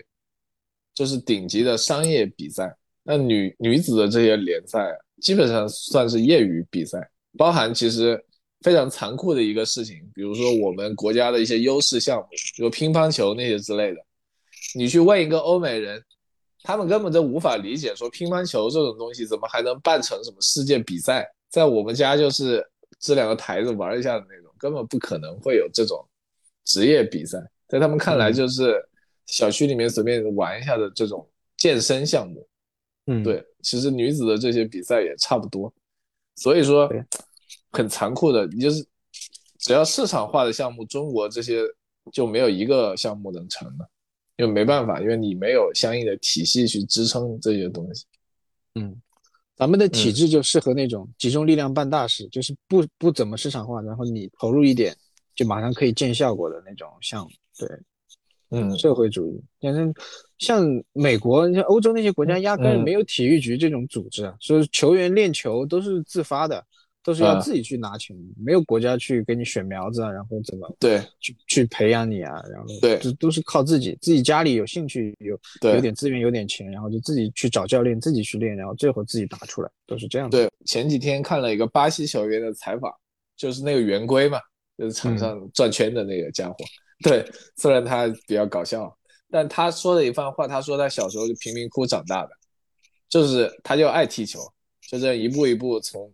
[0.98, 2.76] 就是顶级的商业比赛。
[3.04, 6.98] 那女女子的这些联赛基本上算是业余比赛。
[7.36, 8.20] 包含其实
[8.62, 14.00] 非常残酷的一个事情，比如说我们国家的一些优势项目，比如乒乓球那些之类的，
[14.74, 16.02] 你去问一个欧美人，
[16.64, 21.24] 他们根本就无法理解，说乒乓球这种东西怎么还能办成什么世界比赛？
[21.48, 22.66] 在我们家就是
[22.98, 24.52] 支两个台子玩一下的那种。
[24.58, 26.04] 根本不可能会有这种
[26.64, 28.74] 职业比赛，在他们看来就是
[29.28, 31.24] 小区里面随便玩一下的这种
[31.56, 32.44] 健身项目。
[33.06, 35.72] 嗯，对，其实女子的这些比赛也差不多，
[36.34, 36.90] 所以说
[37.70, 38.84] 很残酷的，你就是
[39.58, 41.62] 只要市场化的项目，中国这些
[42.12, 43.88] 就没有一个项目能成的，
[44.36, 48.04] 因为没办法，因为你没有相应的体系去支撑这些东西。
[48.74, 49.00] 嗯。
[49.56, 54.96] 咱们的体制就适合那种集中力量办大事，就是不不怎么市场化，然后你投入一点
[55.34, 57.30] 就马上可以见效果的那种项目。
[57.58, 57.68] 对，
[58.50, 59.40] 嗯，社会主义。
[59.60, 59.92] 反正
[60.38, 66.64] 像美国、像欧洲那些国家，压根没有体育局这种组织啊，所以球员练球都是自发的。
[67.00, 75.38] 都是要自己去拿钱，没有国家去给你选苗子啊，然后怎么对去去培养你啊，然后对，这都是靠自己，自己家里有兴趣，有
[75.72, 80.28] 有点资源，有点钱，然后就自己去找教练，自己去练，然后最后自己打出来，都是这样。
[80.28, 82.92] 对，前几天看了一个巴西球员的采访，
[83.38, 84.38] 就是那个圆规嘛，
[84.76, 86.56] 就是场上转圈的那个家伙。
[87.02, 87.24] 对，
[87.56, 88.96] 虽然他比较搞笑，
[89.30, 92.30] 但他说的一番话，他说他小时候就贫民窟长大的，
[93.08, 94.40] 就是他就爱踢球，
[94.88, 96.12] 就这样一步一步从。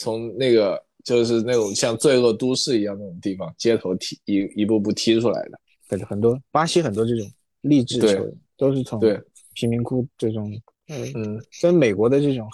[0.00, 7.28] 从那个就是那种像罪恶都市一样那种地方，街头踢一一步步踢出来的，对，很多巴西很多这种
[7.62, 9.20] 励志球员都是从对
[9.54, 10.52] 贫民窟这种，
[10.86, 12.48] 嗯嗯，跟美国的这种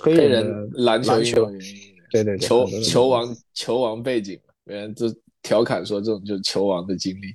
[0.00, 1.60] 黑人篮球球员，
[2.10, 7.34] 对对球球王球王背景，别人就调侃说这种就是球王的经历，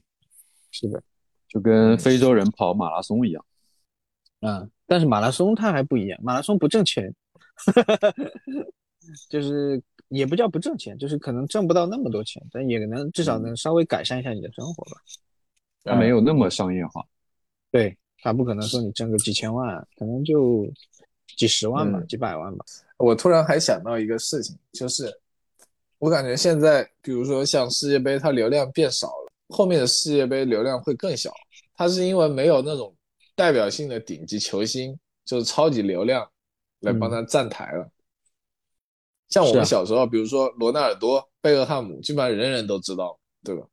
[0.72, 1.02] 是的，
[1.48, 3.46] 就跟非洲人跑马拉松一样，
[4.42, 7.14] 嗯，但是马拉松它还不一样，马拉松不挣钱。
[9.30, 15.02] 就是也不叫不挣钱，就是可能挣不到那么多钱，但也能至少能稍微改善一下你的生活吧。
[15.84, 17.06] 它没有那么商业化，
[17.70, 20.66] 对，它不可能说你挣个几千万，可能就
[21.38, 22.66] 几十万吧，几百万吧。
[22.98, 25.14] 我突然还想到一个事情，就是
[26.04, 31.32] 我感觉现在，比如说像世界杯，它流量变少了，后面的世界杯流量会更小。
[31.76, 32.94] 它是因为没有那种
[33.38, 36.30] 代表性的顶级球星，就是超级流量
[36.82, 37.90] 来帮他站台了。
[39.30, 43.66] 像我们小时候，比如说罗纳尔多、贝克汉姆，基本上人人都知道，对吧？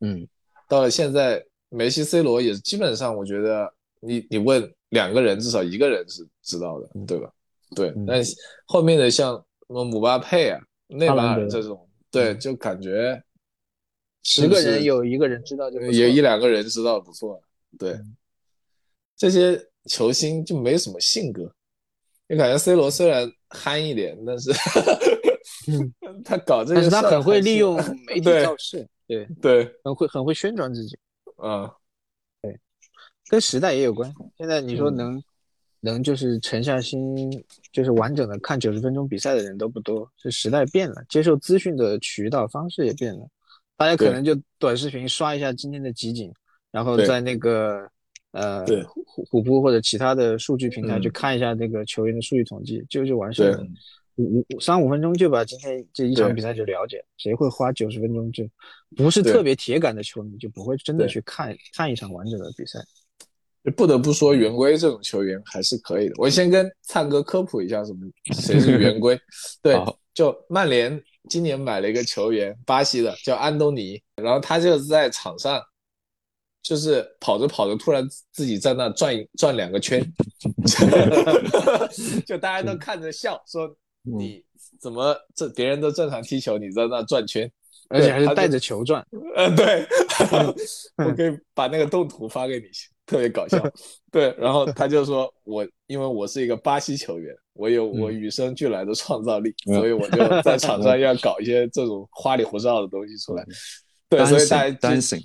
[0.00, 0.28] 嗯，
[0.68, 3.72] 到了现在，梅西、C 罗也基本上，我觉得
[4.02, 7.32] 你你问两个人，至少一个人是知道的，对吧？
[7.74, 8.22] 对，但
[8.66, 9.34] 后面的像
[9.66, 13.22] 什么姆巴佩啊、内马尔这种，对，就感觉
[14.22, 17.40] 十个人有一个人知道就有一两个人知道不错，
[17.78, 17.98] 对，
[19.16, 21.50] 这些球星就没什么性格。
[22.30, 24.50] 你感觉 C 罗虽然憨一点，但是
[26.24, 27.76] 他搞这个，但是他很会利用
[28.06, 30.98] 媒体造势，对对，很会很会宣传自己，
[31.42, 31.70] 嗯，
[32.42, 32.58] 对，
[33.28, 34.16] 跟时代也有关系。
[34.36, 35.22] 现在你说能
[35.80, 37.30] 能就是沉下心，
[37.72, 43.28] 就是完整的看九十分钟比赛的人都不多，这时代变了，接受资讯的渠道方式也变了，
[43.76, 46.32] 大家可能就短视频刷一下今天的集锦，
[46.70, 47.88] 然后在那个。
[48.32, 53.66] 呃，对，虎虎扑或者其他的数据平台去看一下那个球员的数据统计，就就完事了。
[54.16, 57.02] 五五三五分钟就把今天这一场比赛就了解。
[57.16, 58.30] 谁会花九十分钟？
[58.30, 58.46] 就
[58.94, 62.78] 不是特别铁杆的球迷，就不会真的去看看一场完整的比赛。
[63.76, 66.14] 不得不说，圆规这种球员还是可以的。
[66.18, 68.00] 我先跟灿哥科普一下，什么
[68.34, 69.18] 谁是圆规？
[69.62, 69.76] 对，
[70.14, 75.62] 就曼联今年买了一个球员，巴西的，叫安东尼，然后他就是在场上。
[76.60, 80.04] 就是跑着跑着，突然自己在那转转两个圈，
[82.26, 84.44] 就大家都看着笑，说你
[84.78, 87.50] 怎么这别人都正常踢球，你在那转圈，
[87.88, 89.02] 而且还是带着球转。
[89.34, 89.86] 呃，对，
[90.98, 92.66] 我可以把那个动图发给你，
[93.08, 93.58] 特别搞笑。
[94.12, 103.44] 对，然后他就说我因为我是一个巴西球员，我有我与生俱来的创造力，所以我就 在场上要搞一些这种花里胡哨的东西出来。
[104.08, 105.18] 对，所以大家。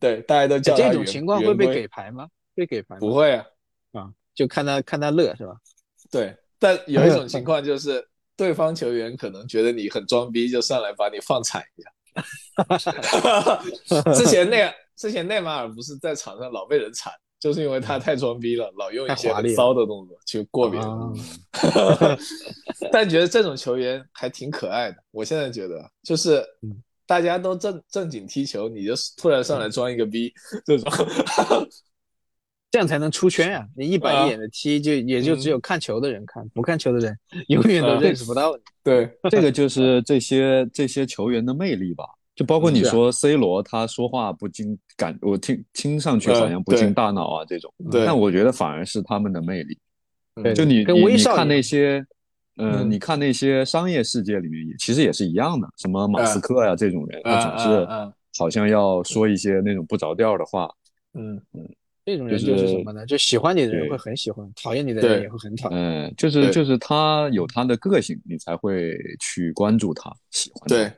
[0.00, 2.26] 对，大家都叫这种情况会被给牌吗？
[2.54, 2.96] 被给牌？
[2.98, 3.44] 不会啊，
[3.92, 5.54] 啊，就看他看他乐是吧？
[6.10, 8.02] 对，但有一种情况就是
[8.34, 11.92] 对方球员可能觉得你很装逼，就上来把你放惨一下。
[14.14, 14.56] 之前那
[14.96, 20.88] 之前内马尔不是在场上老被人铲，就是因为他太装逼了，老用一些骚的动作去过别人。
[22.92, 26.44] 但觉得这种球员还挺可爱的，我现在觉得就是。
[27.06, 30.32] 大家都正正经踢球，你就突然上来装一个逼，
[30.64, 30.90] 这种，
[32.72, 33.68] 这样才能出圈啊！
[33.76, 37.14] 你一板一眼的踢，就也就只有看球的人看，不看球的人
[37.48, 38.62] 永远都认识不到你。
[38.82, 42.06] 对，这个就是这些这些球员的魅力吧。
[42.34, 49.78] 就包括你说 C 罗，他说话不经感，我听听上去好像不经大脑啊这种，但我觉得反而是他们的魅力。
[50.54, 52.04] 就你你你看那些。
[52.56, 57.84] 嗯，你看那些商业世界里面也其实也是一样的，什么马斯克呀这种人，他总是
[58.38, 60.70] 好像要说一些那种不着调的话。
[61.14, 61.68] 嗯嗯，
[62.06, 63.04] 这种人就是什么呢？
[63.06, 65.76] 就喜欢你的人会很喜欢，讨厌你的人也会很讨厌。
[65.76, 70.68] 嗯，就是就是他有他的个性，你才会去关注他，喜欢。
[70.68, 70.92] 对，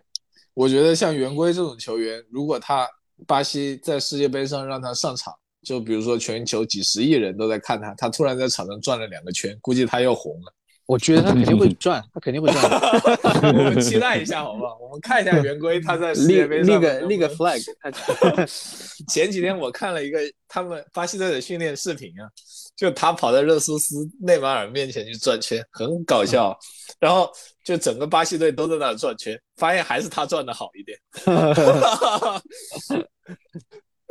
[0.57, 2.89] 我觉得像圆规这种球员，如果他
[3.27, 10.53] 巴西在世界杯上让他上场，就比如说全球几十亿人都在看他，他突然在场上转了两个圈，估计他又红了。
[10.87, 12.65] 我觉得他肯定会转，他肯定会转。
[13.53, 14.79] 我们期待一下，好不好？
[14.81, 17.63] 我们看一下圆规他在世界杯上立个立个 flag。
[19.13, 22.31] 前几天我看了一个他们巴西队的训练视频啊，
[22.77, 26.57] 就他跑在热苏斯、内马尔面前去转圈，很搞笑。
[27.01, 27.29] 然后
[27.65, 30.97] 就整个巴西队都在那转圈，发现还是他转的好一点。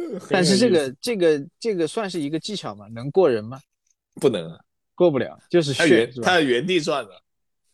[0.30, 2.88] 但是这个这个这个算是一个技巧吗？
[2.94, 3.60] 能过人吗？
[4.20, 4.52] 不能。
[4.52, 4.60] 啊。
[4.98, 7.12] 过不了，就是他原他原地转的，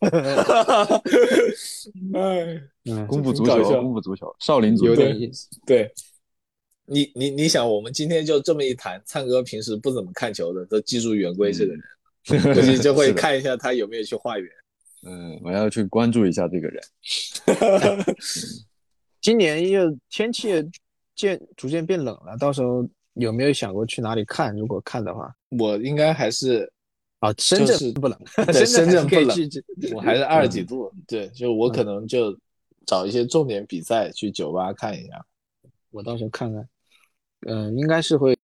[2.18, 2.60] 哎，
[3.06, 5.46] 功夫足球，功夫足球，少林足球有点意思。
[5.64, 5.88] 对，
[6.92, 14.50] 你你你想，我们今天就这么一谈，灿哥平时不怎么看球的，都记住圆规这个人，估计就会 看一下他有没有去化缘。
[15.04, 16.82] 嗯，我要去关注一下这个人。
[19.20, 20.52] 今年又天气
[21.14, 24.54] 渐逐渐变冷了，到时候有没有想过去哪里看？
[24.56, 26.70] 如果看的话，我应该还是。
[27.22, 28.18] 啊，深圳不冷，
[28.52, 29.28] 深圳不冷，
[29.94, 30.92] 我还是二十几度。
[31.06, 32.36] 对，就我可能就
[32.84, 35.24] 找一些重点比赛去酒吧看一下。
[35.92, 36.68] 我到时候看看，
[37.46, 38.36] 嗯，应该是会，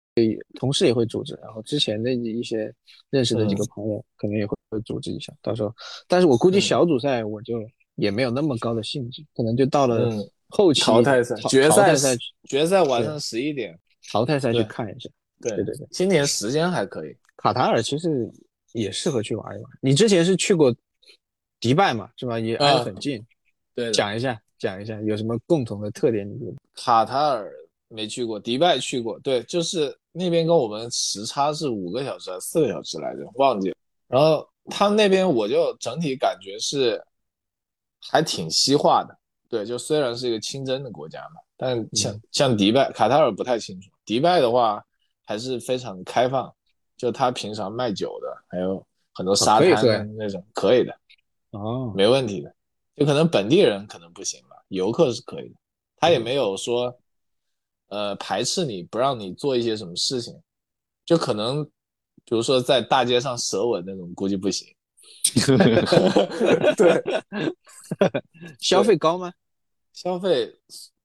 [0.56, 2.74] 同事也会组织，然后之前的一些
[3.10, 5.34] 认识的几个朋友可能也会会组织一下。
[5.42, 5.74] 到时候，
[6.08, 7.60] 但是我估计小组赛我就
[7.96, 10.12] 也没有那么高的兴致，可能就到了
[10.50, 13.78] 后期淘汰赛、决赛赛、决赛晚上十一点，
[14.12, 15.10] 淘汰赛去看一下。
[15.42, 17.16] 对对对，今年时间还可以。
[17.38, 18.32] 卡塔尔其实。
[18.74, 19.72] 也适合去玩一玩。
[19.82, 20.76] 你之前是去过
[21.60, 22.12] 迪拜嘛？
[22.16, 22.38] 是吧？
[22.38, 23.26] 也挨得很近。
[23.74, 26.30] 对，讲一下，讲一下有什么共同的特点？
[26.30, 26.58] 你觉得？
[26.76, 27.52] 卡塔尔
[27.88, 29.20] 没去过，迪拜去过。
[29.20, 33.22] 对，就是那边跟我们时差是五个小时还是四个小时来着？
[33.36, 33.76] 忘记了。
[34.08, 37.04] 然后他们那边我就整体感觉是
[38.02, 39.18] 还挺西化的。
[39.50, 43.90] 对，就虽然是一个清真的国家嘛，但像像迪拜、卡塔尔不太清楚。
[44.06, 44.84] 迪拜的话
[45.26, 46.54] 还是非常开放。
[46.98, 48.84] 就他平常卖酒的，还有
[49.14, 50.92] 很多沙滩那种，可以的，
[51.52, 52.52] 哦，没问题的。
[52.96, 55.56] 就可能本地人可能不行吧，游客是可以的。
[55.98, 56.98] 他也没有说，
[57.88, 60.34] 呃，排斥你不让你做一些什么事情。
[61.06, 61.64] 就可能，
[62.26, 64.68] 比如说在大街上舌吻那种，估计不行。
[66.76, 67.04] 对，
[68.60, 69.32] 消费高吗？
[69.94, 70.54] 消费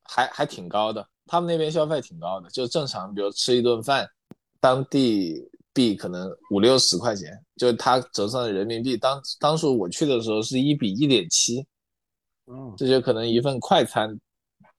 [0.03, 4.09] 还还挺高的，他们那边消费挺高的，就正常，比如吃一顿饭，
[4.61, 5.49] 当地。
[5.75, 8.95] 币可能五六十块钱，就是它折算的人民币。
[8.95, 11.67] 当当初我去的时候是一比一点七，
[12.45, 14.15] 嗯，这就可能一份快餐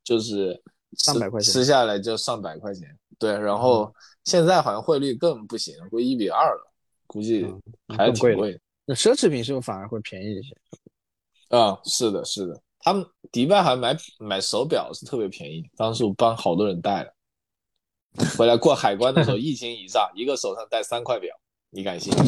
[0.03, 0.61] 就是
[0.97, 2.87] 上百块钱，吃下来就上百块钱。
[3.19, 6.71] 对，然后现在好像汇率更不行，会一比二了，
[7.07, 7.45] 估计
[7.97, 8.59] 还挺贵。
[8.85, 10.55] 那奢侈品是不是反而会便宜一些？
[11.49, 17.13] 啊，是的，是的，他们迪拜还买买手表是特别便宜，当时我帮好多人带了。
[18.37, 21.35] 回来过海关的时候， 一惊一乍，一个手上戴三块表，
[21.69, 22.13] 你敢信？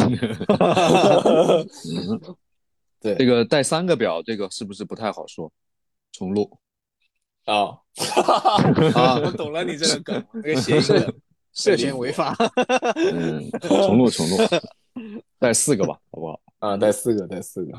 [3.02, 5.52] 对，这个戴三个表，这个是不是不太好说？
[6.12, 6.50] 重录
[7.46, 7.78] 啊
[8.96, 9.20] 啊！
[9.24, 10.82] 我懂了，你这个梗，那个谐音
[11.54, 12.36] 涉嫌 违法。
[12.96, 14.38] 嗯，重录重录，
[15.40, 16.40] 带四个吧，好不好？
[16.60, 17.72] 啊，带四个，带四个。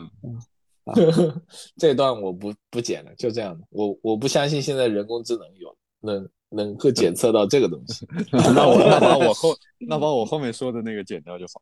[1.77, 3.65] 这段我不不剪了，就这样的。
[3.71, 6.29] 我我不相信现在人工智能有能。
[6.51, 9.49] 能够检测到这个东西，那我那把我后
[9.81, 11.61] 那把我后面说的那个剪掉就好。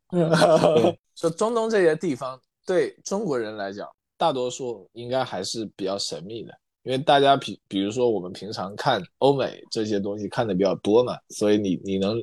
[1.15, 6.53] 说中东这些地方对中国人来讲，大多数应该还是比较神秘的，
[6.85, 12.17] 因为大家比比如说我们平常看欧美这些东西看的比较多嘛，所以你你能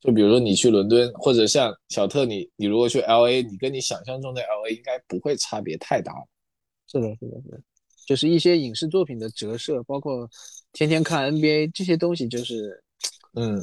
[0.00, 6.12] 就比如说你去伦敦或者像小特你你如果去 L A，你跟你想象中的 L A 应该不会差别太大。
[6.86, 7.60] 是的，是的，是的，
[8.06, 10.28] 就是一些影视作品的折射，包括。
[10.74, 12.82] 天天看 NBA 这些东西，就是，
[13.34, 13.62] 嗯，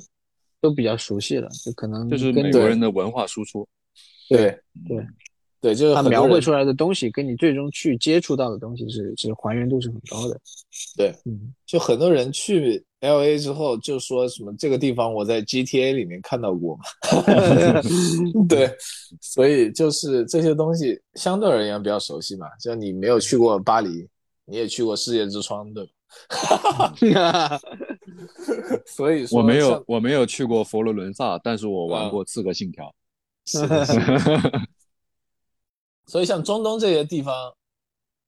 [0.61, 3.67] 都比较熟悉了，就可能就是美国人的文化输出。
[4.29, 4.55] 对
[4.87, 5.03] 对
[5.62, 10.39] 对，就是他描绘出来的东西，跟你最终去接触到的东西是是还原度是很高的。
[10.95, 16.84] 对，嗯，就很多人去 LA 之后就说什么这个地方我在 GTA 里面看到过嘛。
[18.47, 18.72] 对，
[19.20, 22.47] 所以就是这些东西相对而言比较熟悉嘛。
[22.62, 24.07] 就你没有去过巴黎，
[24.45, 25.91] 你也去过世界之窗，对吧？
[26.30, 27.60] 哈，
[28.88, 32.93] 所以我没有我没有去过佛罗伦萨，但是我玩过《刺客信条》。
[36.10, 37.53] 所以像中东这些地方，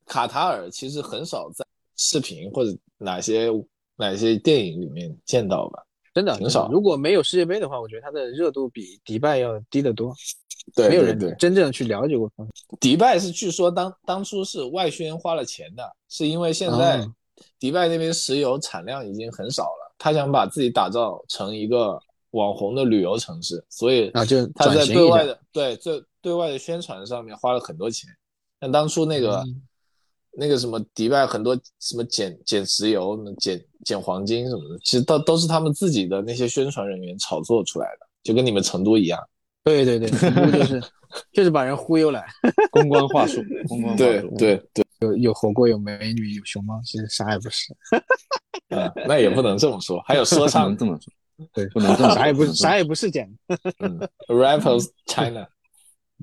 [0.05, 1.65] 卡塔尔其实很少在
[1.97, 3.49] 视频或者哪些
[3.95, 5.83] 哪些电影里面见到吧？
[6.13, 6.69] 真的很少。
[6.71, 10.13] 如果没有世界杯的话，我觉得它的热度比迪拜要低得多。
[10.75, 12.31] 对，没有人真正去了解过。
[12.79, 17.05] 迪拜是据说当当初是外宣花了钱的，是因为现在。
[17.57, 21.99] 迪拜那边石油产量已经很少了，他想把自己打造成一个
[22.31, 28.09] 网红的旅游城市，所以啊，就他在对外的对对对外的宣传上面花了很多钱，
[28.59, 29.43] 像当初那个
[30.37, 39.19] 那个什么迪拜很多什么捡捡石油、什么捡捡黄金什么的，其实都都是他们自己的那些宣传人员炒作出来的，就跟你们成都一样。
[39.63, 40.81] 对对对，成都就是
[41.33, 42.25] 就是把人忽悠来，
[42.71, 44.35] 公关话术，公关话术。
[44.37, 47.75] 对对对，有有火锅，有美女，有熊猫，其实啥也不是。
[48.75, 53.29] 啊，那也不能这么说，还有说唱这么说，对，不能这么啥也不是，啥也不是捡。
[53.79, 55.45] 嗯，Rappers China，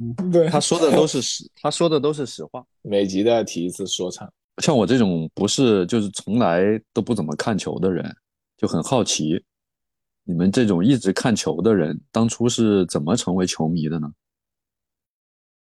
[0.01, 2.65] 嗯，对，他说的都是实，他说的都是实话。
[2.83, 4.31] 每集都要提一次说唱。
[4.63, 8.05] 像我这种不是就是从来都不怎么看球的人，
[8.57, 9.43] 就很好奇，
[10.25, 14.11] 你们这种一直看球的人，当初是怎么成为球迷的呢？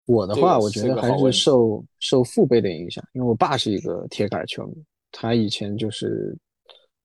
[0.06, 4.74] 我的话，我觉得还是受受父辈的影响，因为我爸是一个铁杆球迷，
[5.12, 6.38] 他以前就是。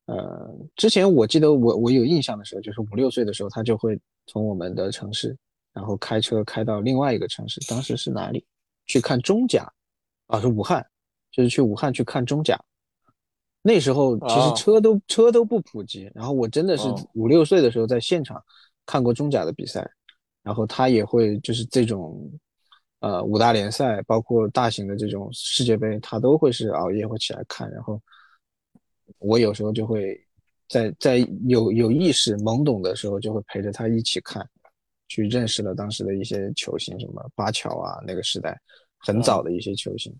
[0.06, 5.34] 呃，之前我记得我我有印象的时候，就是五六岁的时候，他就会从我们的城市，
[5.74, 8.46] 然后开车开到另外一个城市，当时是哪里？
[8.86, 9.70] 去看中甲，
[10.28, 10.86] 啊，是武汉，
[11.30, 12.58] 就是去武汉去看中甲。
[13.60, 18.42] 那时候其实车都车都不普及，然后我真的是五六岁的时候在现场
[18.86, 19.86] 看过中甲的比赛，
[20.42, 22.30] 然后他也会就是这种，
[23.00, 28.00] 呃，五大联赛，包括大型的这种世界杯，他都会是熬夜会起来看，然后。
[29.18, 30.18] 我有时候就会
[30.66, 34.46] 在在有有意识懵懂的时候，就会陪着他一起看，
[35.14, 38.60] 去认识了当时的一些球星，什么巴乔啊，那个时代
[38.98, 40.12] 很早的一些球星。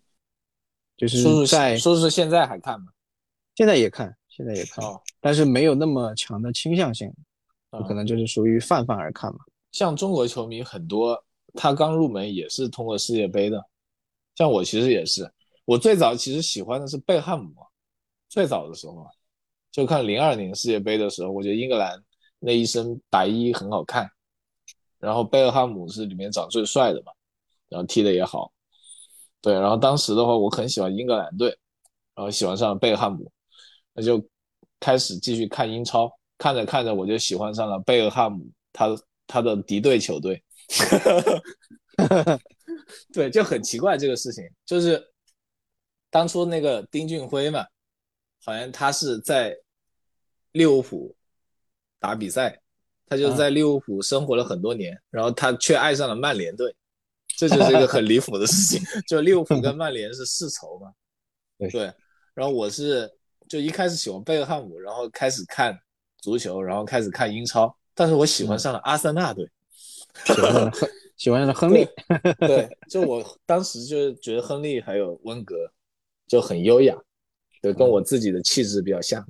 [0.97, 2.87] 就是在说是现在还看吗？
[3.57, 4.85] 现在也看，现在也看，
[5.21, 7.13] 但是没有那么强的倾向性，
[7.89, 9.41] 可能就是属于泛泛而看嘛。
[9.73, 11.21] 像中国球迷很多，
[11.55, 13.61] 他刚入门也是通过世界杯的，
[14.37, 15.29] 像我其实也是，
[15.65, 17.53] 我最早其实喜欢的是贝汉姆。
[18.29, 19.05] 最早的时候，
[19.73, 22.01] 就看零二年世界杯的时候，我觉得英格兰
[22.39, 24.09] 那一身白衣很好看，
[25.05, 27.13] 然后贝尔汉姆是里面长最帅的嘛，
[27.69, 28.51] 然后踢的也好，
[29.41, 31.49] 对，然后当时的话我很喜欢英格兰队，
[32.15, 33.31] 然后喜欢上贝尔汉姆，
[33.93, 34.25] 那就
[34.81, 38.89] 开始继续看英超，看着看着我就喜欢上了贝尔汉姆他
[39.27, 40.43] 他的敌对球队，
[43.13, 45.13] 对，就很奇怪这个事情，就是
[46.11, 47.67] 当初那个丁俊晖嘛。
[48.47, 49.57] 好像他是在
[50.53, 51.17] 利物浦
[51.99, 52.61] 打比赛，
[53.07, 56.75] 他就在利物浦生活了很多年，然后他却爱上了曼联队，
[57.37, 58.83] 这就是一个很离谱的事情。
[59.07, 60.93] 就利物浦跟曼联是世仇嘛？
[61.71, 61.93] 对。
[62.35, 63.11] 然后我是
[63.49, 65.79] 就一开始喜欢贝克汉姆，然后开始看
[66.19, 69.49] 足球，然后开始看英超，但是我喜欢上了阿森纳队，
[70.25, 71.87] 喜欢上了亨， 喜欢上了亨利。
[72.41, 75.55] 对，就我当时就是觉得亨利还有温格
[76.27, 76.97] 就很优雅。
[77.65, 79.27] 对，跟我自己的气质比较像。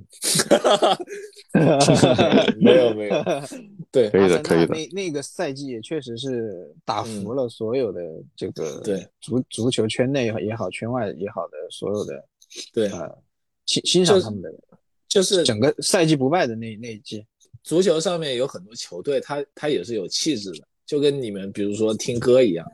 [2.58, 3.22] 没 有没有，
[3.92, 4.74] 对，可以的可以的。
[4.74, 8.00] 那那个赛季也确实是打服了所有的
[8.34, 12.24] 这个对足足球圈内也好，圈外也好的所有的
[12.72, 13.08] 对啊
[13.66, 14.58] 欣欣赏他们的人，
[15.06, 17.24] 就是整个赛季不败的那那一季。
[17.62, 22.66] 足球上面有很多球队，他他也是有气质的，就跟你们比如说听歌一样。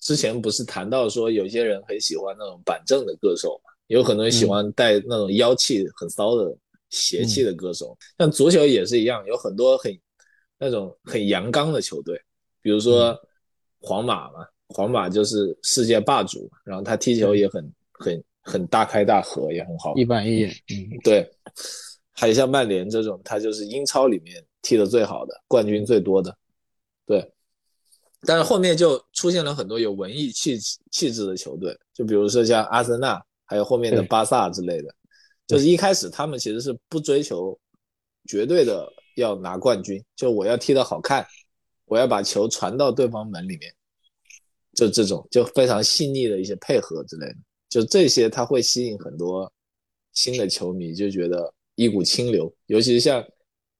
[0.00, 3.69] 之前不是谈到说有些人很喜欢那种板正的歌手嘛？
[3.90, 6.56] 有很多人喜欢带那种妖气很骚的
[6.90, 9.92] 邪气的歌手，像足球也是一样，有很多很
[10.58, 12.16] 那种很阳刚的球队，
[12.62, 13.18] 比如说
[13.80, 20.50] 皇马嘛，皇马就是世界霸主，然后他踢球也很很很大开大合，也很好，一板一眼。
[20.68, 21.28] 嗯，对。
[22.12, 26.36] 还有像曼联这种，他就是英超里面踢的最好的，冠军最多的，
[27.04, 27.28] 对。
[28.20, 30.56] 但是后面就出现了很多有文艺气
[30.92, 33.20] 气质的球队，就比如说像阿森纳。
[33.50, 34.94] 还有后面的巴萨之类的，
[35.44, 37.58] 就是一开始他们其实是不追求
[38.28, 41.26] 绝对的要拿冠军，就我要踢得好看，
[41.86, 43.74] 我要把球传到对方门里面，
[44.72, 47.36] 就这种就非常细腻的一些配合之类的，
[47.68, 49.52] 就这些他会吸引很多
[50.12, 53.26] 新的球迷，就觉得一股清流，尤其是像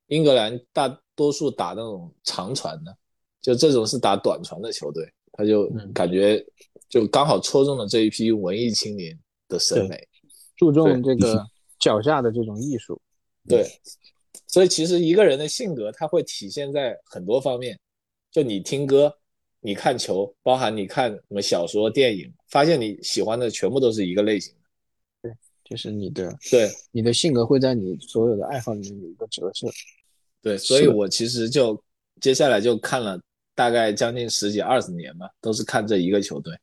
[0.09, 2.93] 英格兰大多数打那种长传的，
[3.41, 6.45] 就这种是打短传的球队，他就感觉
[6.89, 9.17] 就刚好戳中了这一批文艺青年。
[9.51, 10.09] 的审美，
[10.57, 11.47] 注重这个
[11.79, 12.99] 脚下的这种艺术，
[13.47, 13.69] 对，
[14.47, 17.79] 所以其实一个人的性格，他会体现在很多方面。
[18.31, 19.13] 就你听歌，
[19.59, 24.61] 你看球，包含你看什么小说、电影，发现你喜欢的全部都是一个类型的。
[25.23, 25.33] 对，
[25.65, 29.67] 就是你的，对，你的性格会在你所有的爱好里面有一个折射。
[30.41, 31.83] 对，所以我其实就
[32.21, 33.21] 接下来就看了
[33.55, 36.57] 大概将近十几二十年吧，都是看这一个球队。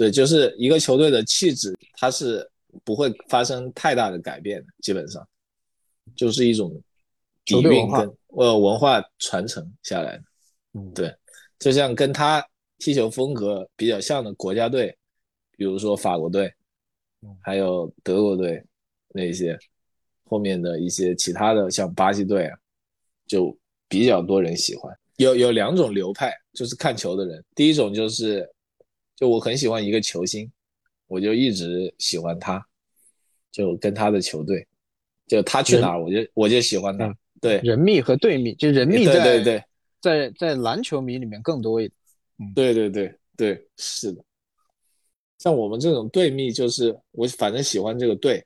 [0.00, 2.50] 对，就是一个球队的气质，它是
[2.84, 5.28] 不会发生太大的改变的，基本上
[6.16, 6.72] 就是一种
[7.44, 10.22] 底蕴跟呃文化传承下来的。
[10.72, 11.14] 嗯，对，
[11.58, 12.42] 就像跟他
[12.78, 14.96] 踢球风格比较像的国家队，
[15.58, 16.50] 比如说法国队，
[17.42, 18.64] 还有德国队
[19.08, 19.54] 那些，
[20.24, 22.56] 后面的一些其他的像巴西队啊，
[23.26, 23.54] 就
[23.86, 24.90] 比较多人喜欢。
[25.18, 27.44] 有有两种流派，就是看球的人。
[27.54, 28.50] 第一种就是，
[29.20, 30.50] 就我很喜欢一个球星，
[31.06, 32.66] 我就一直喜欢他，
[33.52, 34.66] 就跟他的球队，
[35.26, 37.14] 就他去哪儿，我就我就喜欢他。
[37.38, 39.64] 对，人密和队密，就人密在对对
[40.00, 42.54] 在在篮球迷里面更多一点。
[42.54, 44.24] 对对对对，是的。
[45.36, 48.42] 像我们这种队密，就是我反正喜欢这个队，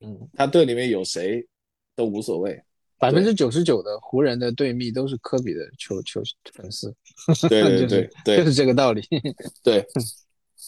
[0.00, 1.46] 嗯，他队里面有谁
[1.94, 2.58] 都无所谓。
[2.96, 6.22] 百分之九十九的湖人的队蜜都是科比的球球
[6.54, 6.94] 粉丝，
[7.48, 9.02] 对对对对，就是这个道理。
[9.62, 9.84] 对，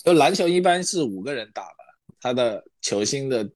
[0.04, 1.84] 就篮球一般是五个人打吧，
[2.20, 3.48] 他的球星的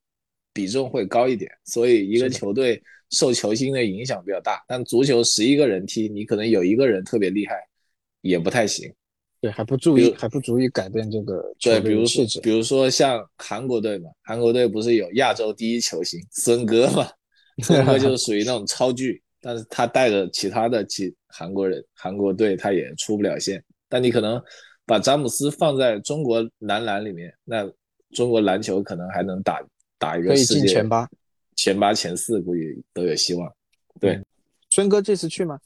[0.52, 4.62] 比重会高一点，所以一个球队受球星的影响比较大。
[4.66, 7.54] 但足球十一个人踢，你可能有一个人特别厉害，
[8.20, 8.92] 也不太行。
[9.40, 17.08] 对，还不足以还不足以改变这个对，比如说比如说像韩国队嘛，韩国队不是有亚洲第一球星孙哥嘛？
[17.62, 23.62] 孙哥就是属于那种超巨，但是他带着其他的其韩国人韩国队，他也出不了线。
[23.88, 24.42] 但你可能
[24.84, 27.70] 把詹姆斯放在中国男篮里面，那
[28.10, 29.62] 中国篮球可能还能打
[29.98, 31.08] 打一个世界前八、
[31.56, 33.52] 前八、前四，估计都有希望。
[34.00, 34.20] 对，
[34.70, 35.58] 孙哥这次去吗？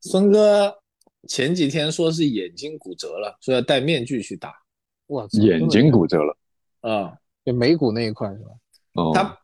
[0.00, 0.74] 孙哥
[1.28, 4.54] 前几天说是眼睛骨折了，说要戴面具去打。
[5.08, 6.36] 哇，眼睛骨折了
[6.80, 7.16] 啊？
[7.44, 8.50] 就眉骨那一块是吧？
[8.94, 9.40] 哦，他。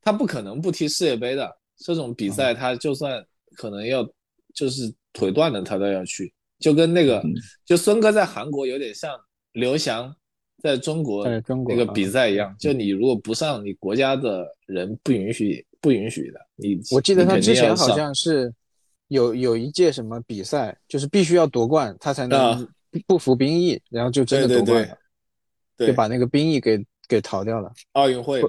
[0.00, 3.22] 他不可能不踢世界杯的这种比赛，他就算
[3.56, 4.08] 可能要
[4.54, 6.32] 就是腿断了，他都要去。
[6.58, 7.22] 就跟那个，
[7.64, 9.16] 就孙哥在韩国有点像
[9.52, 10.12] 刘翔
[10.60, 16.40] 在中国那个比赛一样，就你如果不上，你国家的人不允许不允许的。
[16.56, 18.52] 你我记得他之前好像是
[19.06, 22.68] 有有一届什么比赛，就是必须要夺冠，他才能
[23.06, 24.98] 不服兵役，然后就真的夺冠了，
[25.86, 27.72] 就把那个兵役给给逃掉了。
[27.92, 28.42] 奥运会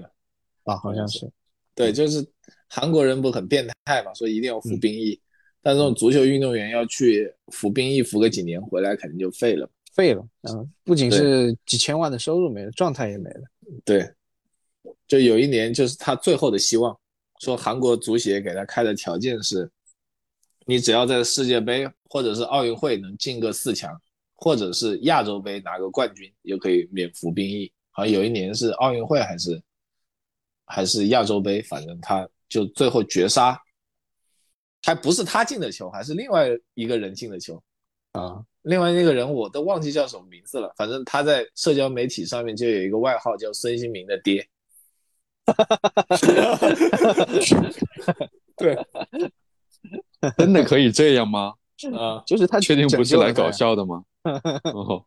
[0.63, 1.29] 啊，好像是。
[1.75, 2.25] 对，就是
[2.67, 5.21] 韩国人不很变态嘛，所以一定要服兵役。
[5.61, 10.25] 但这种足球运动员要去服兵役，服个几年回来，肯定就废了，废了。
[10.43, 13.41] 嗯，不仅是几千万的收入没了，状态也没了。
[13.83, 14.09] 对，
[15.07, 16.97] 就有一年，就是他最后的希望，
[17.39, 19.69] 说韩国足协给他开的条件是，
[20.65, 23.99] 你只要在世界杯或者是奥运会能进个四强，
[24.35, 27.71] 或者是亚洲杯拿个冠军，就可以免服兵役。
[27.91, 29.61] 好像有一年是奥运会还是？
[30.71, 33.59] 还是亚洲杯，反正他就最后绝杀，
[34.83, 37.61] 还不是他进的球，还是另外一个人进的球
[38.13, 38.43] 啊！
[38.63, 44.47] 另外那个人我都忘记叫什么名字了，反正他在社交媒体上面就有一个外号叫孙兴民的爹。
[48.57, 48.77] 对，
[50.37, 51.53] 真的可以这样吗？
[51.97, 54.03] 啊，就是他确定不是来搞笑的吗？
[54.73, 55.05] 哦。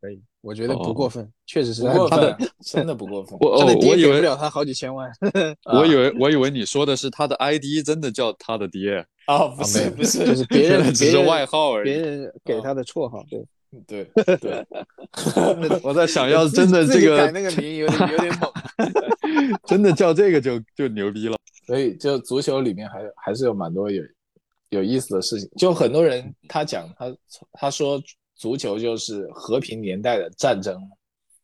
[0.00, 3.38] 可以，我觉得不过分，确实是不过分，真的不过分。
[3.40, 5.08] 我的爹给不了他好几千万。
[5.72, 13.24] 我以为我以为你说的是他的 ID 真的叫他的爹啊，不是不是，就是别人只是外号而已，别人给他的绰号。
[13.30, 13.46] 对
[13.86, 14.66] 对 对，
[15.84, 18.50] 我在想要真的这个改那个名有点有点猛，
[19.66, 21.36] 真的叫这个就就牛逼了。
[21.68, 24.02] 所以就足球里面还还是有蛮多有
[24.70, 27.06] 有意思的事情，就很多人他讲他
[27.52, 28.02] 他说。
[28.34, 30.80] 足球就是和平年代的战争，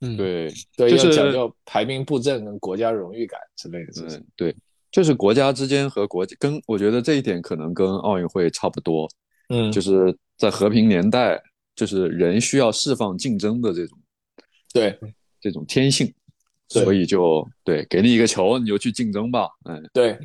[0.00, 4.24] 嗯，对对，就是讲究排兵布阵跟国家荣誉感之类的事情。
[4.34, 4.54] 对，
[4.90, 9.08] 就是国家之间和国跟，我觉得这一点可能跟奥运会差不多。
[9.48, 11.40] 嗯，就是在和平年代，
[11.76, 13.98] 就是人需要释放竞争的这种，
[14.72, 14.98] 对
[15.40, 16.12] 这种天性，
[16.68, 19.48] 所以就对，给你一个球，你就去竞争吧。
[19.64, 20.18] 嗯，对。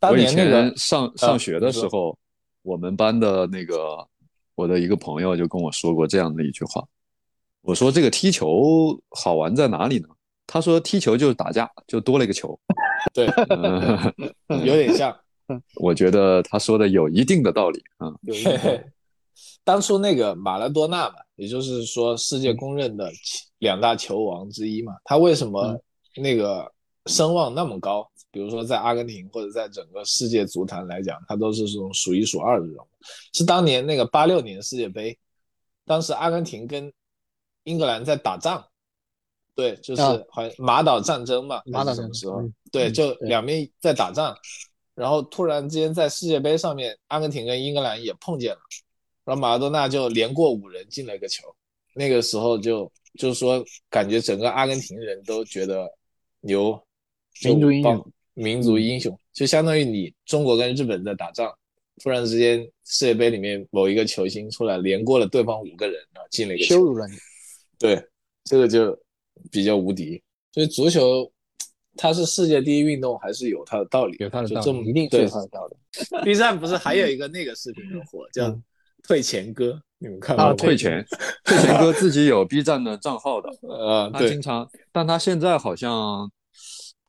[0.00, 2.18] 我以前上上学的时候，
[2.62, 4.06] 我们班的那个。
[4.62, 6.86] 我的一个朋友就跟我说过这样的一句话，
[7.62, 10.06] 我说这个踢球好玩在哪里呢？
[10.46, 12.56] 他说踢球就是打架，就多了一个球。
[13.12, 13.26] 对，
[14.64, 15.16] 有点像。
[15.80, 18.06] 我觉得他说的有一定的道理啊。
[18.22, 18.44] 有一
[19.64, 23.10] 当初那个马拉多纳嘛，也就是说世界公认的
[23.58, 25.76] 两大球王之一嘛，他为什么
[26.14, 26.70] 那个
[27.06, 28.08] 声望那么高？
[28.32, 32.88] 比如说在阿根廷或者在整个世界足坛来讲，他都是这种数一数二的人物。
[33.32, 35.16] 是当年那个八六年世界杯，
[35.84, 36.92] 当时阿根廷跟
[37.64, 38.64] 英格兰在打仗，
[39.54, 42.42] 对，就是好像马岛战争嘛，马岛什么时候？
[42.70, 44.34] 对，就两边在打仗，
[44.94, 48.60] 然后突然之间在世界杯上面，阿根廷跟英格兰也碰见了，
[49.24, 51.54] 然后马拉多纳就连过五人进了一个球，
[51.94, 55.86] 那个时候就就是说感觉整个阿根廷人都觉得
[56.40, 56.82] 牛，
[57.44, 58.12] 民族英雄。
[58.34, 61.52] 民族英雄就相当于你中国跟日本在打仗，
[62.02, 67.14] 突然之间世界杯里面某一个球星出来连过了对方五个人啊，进了一个羞辱了你。
[67.78, 68.02] 对，
[68.44, 68.98] 这个就
[69.50, 70.22] 比较无敌。
[70.52, 71.30] 所以足球
[71.96, 75.76] 它是世界第一运动，还是有它的道理，有它的道理，这一定是有它的道理。
[76.24, 78.54] B 站不是还有一个那个视频很火，叫
[79.06, 80.54] “退钱哥”，你们看过？
[80.54, 81.04] 退钱，
[81.44, 86.30] 退钱哥自己有 B 站的账号的， 呃，他经常，但他现在好像，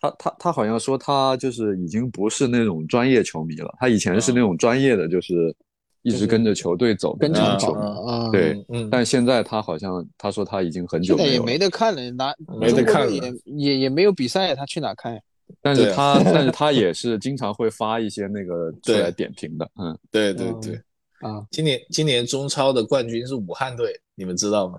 [0.04, 5.56] 他他他好像说他就是已经不是那种专业球迷了，他以前是那种专业的，就是
[6.01, 15.22] 一直跟着球队走，跟着球迷，对，但现在他好像他说他已经很久也没得看了，哪没得看了，也也也没有比赛，他去哪看呀？
[15.62, 20.76] 但是他，但是他也 是经常会发一些那个出来点评的，嗯，对对对，
[21.22, 24.78] 啊，今年今年中超的冠军是武汉队，你们知道吗？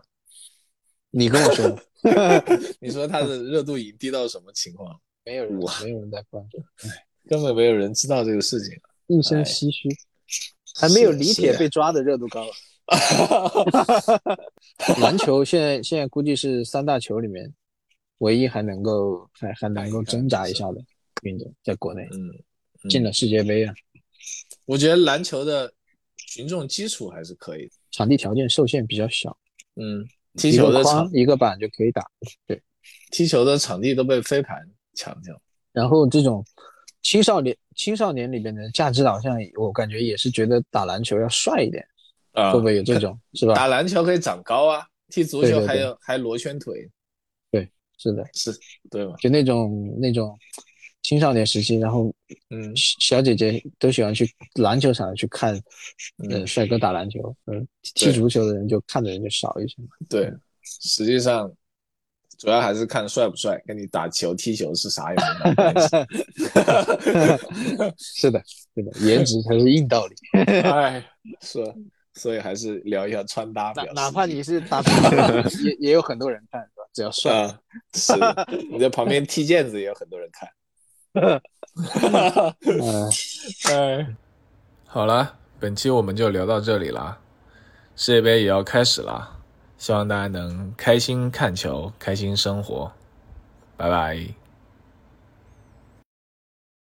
[1.11, 1.79] 你跟我说，
[2.79, 4.95] 你说他的热度已经低到什么情况？
[5.25, 6.59] 没有人，没有人在关注，
[6.89, 8.73] 哎， 根本没有人知道这个事情，
[9.07, 9.89] 一身唏嘘，
[10.77, 12.47] 还没有李铁被抓的热度高。
[15.01, 17.53] 篮球现在现在估计是三大球里面。
[18.19, 20.81] 唯一还能够还还能够挣扎一下的
[21.23, 23.75] 运动，在国内，嗯，进了世界杯啊。
[24.67, 25.71] 我觉得篮球的
[26.17, 29.37] 群众基础还是可以的，场地条件受限比较小，
[29.75, 30.07] 嗯，
[30.37, 32.09] 踢球的场一个板就可以打，
[32.47, 32.63] 对，
[33.11, 34.65] 踢球的场地都被飞盘
[34.95, 35.41] 抢掉。
[35.73, 36.45] 然后这种
[37.03, 41.85] 青少年青少年里边的价值导向，我感觉也是觉得打篮球要帅一点，
[42.33, 43.55] 啊，会不会有这种是吧？
[43.55, 46.89] 打篮球可以长高啊，踢足球还有还罗圈腿。
[47.51, 47.69] 对
[47.99, 48.53] 是的，是
[48.91, 49.15] 对吧？
[49.19, 50.39] 就那种那种
[51.03, 52.15] 青少年时期，然后
[52.51, 55.61] 嗯，小姐姐都喜欢去篮球场去看，
[56.29, 59.89] 嗯，帅哥打篮球，嗯，踢足球的人就看的人就少一些嘛。
[60.09, 60.33] 对，
[60.63, 61.53] 实际上
[62.39, 65.89] 主要还是看帅不帅，跟你打球踢球是啥也没关系。
[68.21, 68.43] 是的，
[68.75, 70.15] 是的，颜值才是硬道理。
[70.41, 71.05] 哎，
[71.41, 71.65] 是。
[72.17, 73.73] 所以还是聊一下穿搭。
[73.75, 74.81] 哪 哪怕你是打
[75.65, 76.85] 也也有很多人看，是吧？
[76.93, 77.53] 只要帅，
[77.93, 78.13] 是
[78.71, 80.49] 你在旁边踢毽子也有很多人看。
[83.73, 84.07] 哎，
[84.87, 87.19] 好了，本期我们就聊到这里了。
[87.97, 89.29] 世界杯也要开始了，
[89.85, 92.91] 希望大家能开心看球，开心生活。
[93.77, 94.44] 拜拜。